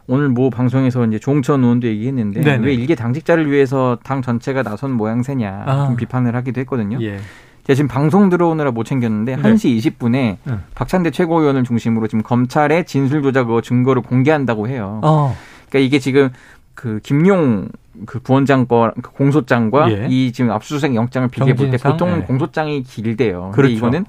오늘 0.08 0.30
뭐 0.30 0.48
방송에서 0.48 1.04
이제 1.06 1.18
조홍천 1.18 1.62
의원도 1.62 1.86
얘기했는데 1.86 2.40
네네. 2.40 2.66
왜 2.66 2.74
일개 2.74 2.94
당직자를 2.94 3.50
위해서 3.50 3.98
당 4.02 4.22
전체가 4.22 4.62
나선 4.62 4.92
모양새냐 4.92 5.64
아. 5.66 5.86
좀 5.86 5.96
비판을 5.96 6.34
하기도 6.34 6.60
했거든요. 6.62 6.98
예. 7.02 7.18
제가 7.64 7.74
지금 7.76 7.88
방송 7.88 8.30
들어오느라 8.30 8.70
못 8.70 8.84
챙겼는데 8.84 9.36
네. 9.36 9.42
1시 9.42 9.78
20분에 9.78 10.38
음. 10.46 10.64
박찬대 10.74 11.10
최고위원을 11.10 11.64
중심으로 11.64 12.06
지금 12.08 12.22
검찰의 12.22 12.86
진술 12.86 13.22
조작 13.22 13.50
의혹 13.50 13.62
증거를 13.62 14.02
공개한다고 14.02 14.68
해요. 14.68 15.00
어. 15.04 15.36
그러니까 15.68 15.86
이게 15.86 15.98
지금 15.98 16.30
그 16.74 17.00
김용 17.02 17.68
그 18.06 18.20
부원장 18.20 18.66
거그 18.66 19.10
공소장과 19.12 19.90
예. 19.90 20.06
이 20.08 20.32
지금 20.32 20.50
압수수색 20.52 20.94
영장을 20.94 21.28
비교해 21.28 21.54
볼 21.54 21.70
때? 21.70 21.76
보통 21.76 22.20
네. 22.20 22.24
공소장이 22.24 22.82
길대요. 22.82 23.50
근데 23.52 23.56
그렇죠. 23.56 23.74
이거는 23.74 24.04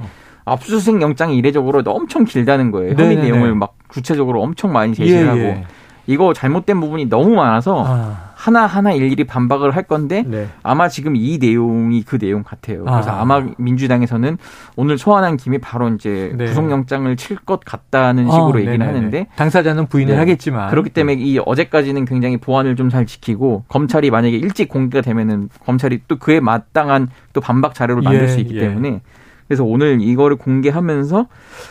압수수색 0.45 1.01
영장이 1.01 1.35
이례적으로 1.35 1.83
엄청 1.88 2.23
길다는 2.23 2.71
거예요. 2.71 2.93
혐의. 2.93 3.17
내용을 3.17 3.55
막 3.55 3.75
구체적으로 3.89 4.41
엄청 4.41 4.71
많이 4.71 4.93
제시를 4.93 5.27
하고 5.27 5.39
예, 5.39 5.43
예. 5.43 5.65
이거 6.10 6.34
잘못된 6.34 6.80
부분이 6.80 7.06
너무 7.06 7.36
많아서 7.36 7.84
아, 7.86 8.32
하나 8.34 8.65
하나 8.65 8.91
일일이 8.91 9.26
반박을 9.26 9.76
할 9.76 9.84
건데 9.84 10.24
네. 10.26 10.48
아마 10.63 10.88
지금 10.88 11.15
이 11.15 11.38
내용이 11.38 12.02
그 12.02 12.17
내용 12.17 12.41
같아요. 12.41 12.84
그래서 12.84 13.12
아. 13.12 13.22
아. 13.22 13.26
마 13.26 13.45
민주당에서는 13.60 14.39
오늘 14.76 14.98
소환한 14.98 15.38
김에 15.38 15.60
바로 15.60 15.88
이제 15.89 16.34
네. 16.36 16.48
구속영장을 16.48 17.15
칠 17.15 17.38
것 17.45 17.60
같다는 17.63 18.26
식으로 18.26 18.56
어, 18.56 18.60
얘기는 18.60 18.80
네네네. 18.80 18.98
하는데 18.98 19.28
당사자는 19.36 19.86
부인을 19.86 20.13
네. 20.15 20.19
하겠지만 20.19 20.72
그렇기 20.72 20.89
때문에 20.89 21.13
이 21.22 21.38
어제까지는 21.45 22.06
굉장히 22.06 22.38
보안을 22.38 22.76
좀 22.76 22.89
잘 22.89 23.06
지키고 23.06 23.65
검찰이 23.67 24.10
만약에 24.10 24.36
일찍 24.36 24.67
공개가 24.67 25.04
되면은 25.04 25.50
검찰이 25.63 26.02
또 26.08 26.17
그에 26.17 26.39
마땅한 26.39 27.10
또 27.34 27.41
반박 27.41 27.76
자료를 27.76 28.02
만들 28.02 28.24
예, 28.24 28.28
수 28.28 28.39
있기 28.39 28.56
예. 28.56 28.62
때문에 28.62 29.02
그래서 29.48 29.63
오늘 29.63 30.02
이거를 30.02 30.38
공개하면서 30.38 31.28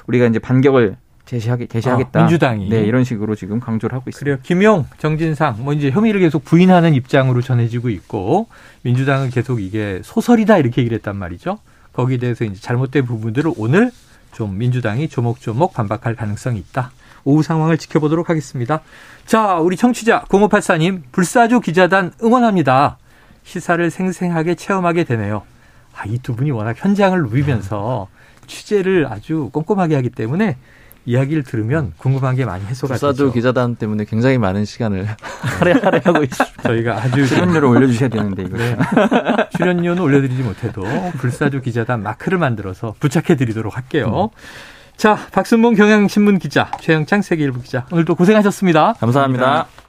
우리가 0.07 0.27
이제 0.27 0.39
반격을 0.39 0.97
제시하게 1.29 1.67
제시하겠다. 1.67 2.19
아, 2.19 2.23
민주당이. 2.23 2.69
네 2.71 2.81
이런 2.81 3.05
식으로 3.05 3.35
지금 3.35 3.61
강조를 3.61 3.95
하고 3.97 4.09
있습니다. 4.09 4.25
그래요. 4.25 4.39
김용, 4.43 4.87
정진상 4.99 5.57
뭐 5.61 5.75
이제 5.75 5.91
혐의를 5.91 6.21
계속 6.21 6.45
부인하는 6.45 6.95
입장으로 6.95 7.43
전해지고 7.43 7.91
있고 7.91 8.49
민주당은 8.83 9.31
계속 9.31 9.61
이게 9.61 10.01
소설이다 10.03 10.59
이렇게 10.59 10.81
얘기를 10.81 10.97
했단 10.97 11.17
말이죠. 11.17 11.59
거기에 11.93 12.17
대해서 12.17 12.45
이제 12.45 12.61
잘못된 12.61 13.05
부분들을 13.05 13.53
오늘 13.59 13.91
좀 14.33 14.57
민주당이 14.59 15.09
조목조목 15.09 15.75
반박할 15.75 16.15
가능성이 16.15 16.59
있다. 16.61 16.93
오후 17.25 17.43
상황을 17.43 17.77
지켜보도록 17.77 18.31
하겠습니다. 18.31 18.81
자, 19.27 19.57
우리 19.57 19.77
청취자 19.77 20.23
0584님 20.29 21.03
불사조 21.13 21.61
기자단 21.61 22.13
응원합니다. 22.23 22.97
시사를 23.43 23.91
생생하게 23.91 24.55
체험하게 24.55 25.05
되네요. 25.05 25.43
아, 25.95 26.05
이 26.07 26.19
두 26.23 26.35
분이 26.37 26.53
워낙 26.53 26.77
현장을 26.79 27.21
누비면서 27.23 28.07
취재를 28.47 29.07
아주 29.11 29.51
꼼꼼하게 29.53 29.95
하기 29.97 30.11
때문에 30.11 30.57
이야기를 31.09 31.43
들으면 31.43 31.95
궁금한 31.97 32.37
게 32.37 32.45
많이 32.45 32.65
해소가 32.67 32.93
불사조 32.95 33.13
되죠. 33.13 33.33
기자단 33.33 33.77
때문에 33.77 34.05
굉장히 34.05 34.37
많은 34.37 34.67
시간을 34.67 35.07
할애 35.59 35.73
할애하고 35.73 36.23
있습니다. 36.23 36.63
저희가 36.63 36.97
아주 36.99 37.27
출연료를 37.27 37.67
올려주셔야 37.67 38.11
되는데 38.11 38.43
이거. 38.43 38.59
네. 38.59 38.77
출연료는 39.57 40.03
올려드리지 40.03 40.43
못해도 40.43 40.83
불사조 41.17 41.63
기자단 41.63 42.03
마크를 42.03 42.37
만들어서 42.37 42.95
부착해드리도록 43.01 43.75
할게요. 43.75 44.29
자, 44.99 45.17
박순봉 45.33 45.77
경향신문 45.77 46.41
기자, 46.41 46.71
최영창 46.81 47.23
세계일보 47.23 47.63
기자, 47.63 47.87
오늘도 47.91 48.15
고생하셨습니다. 48.15 48.95
감사합니다. 48.95 49.67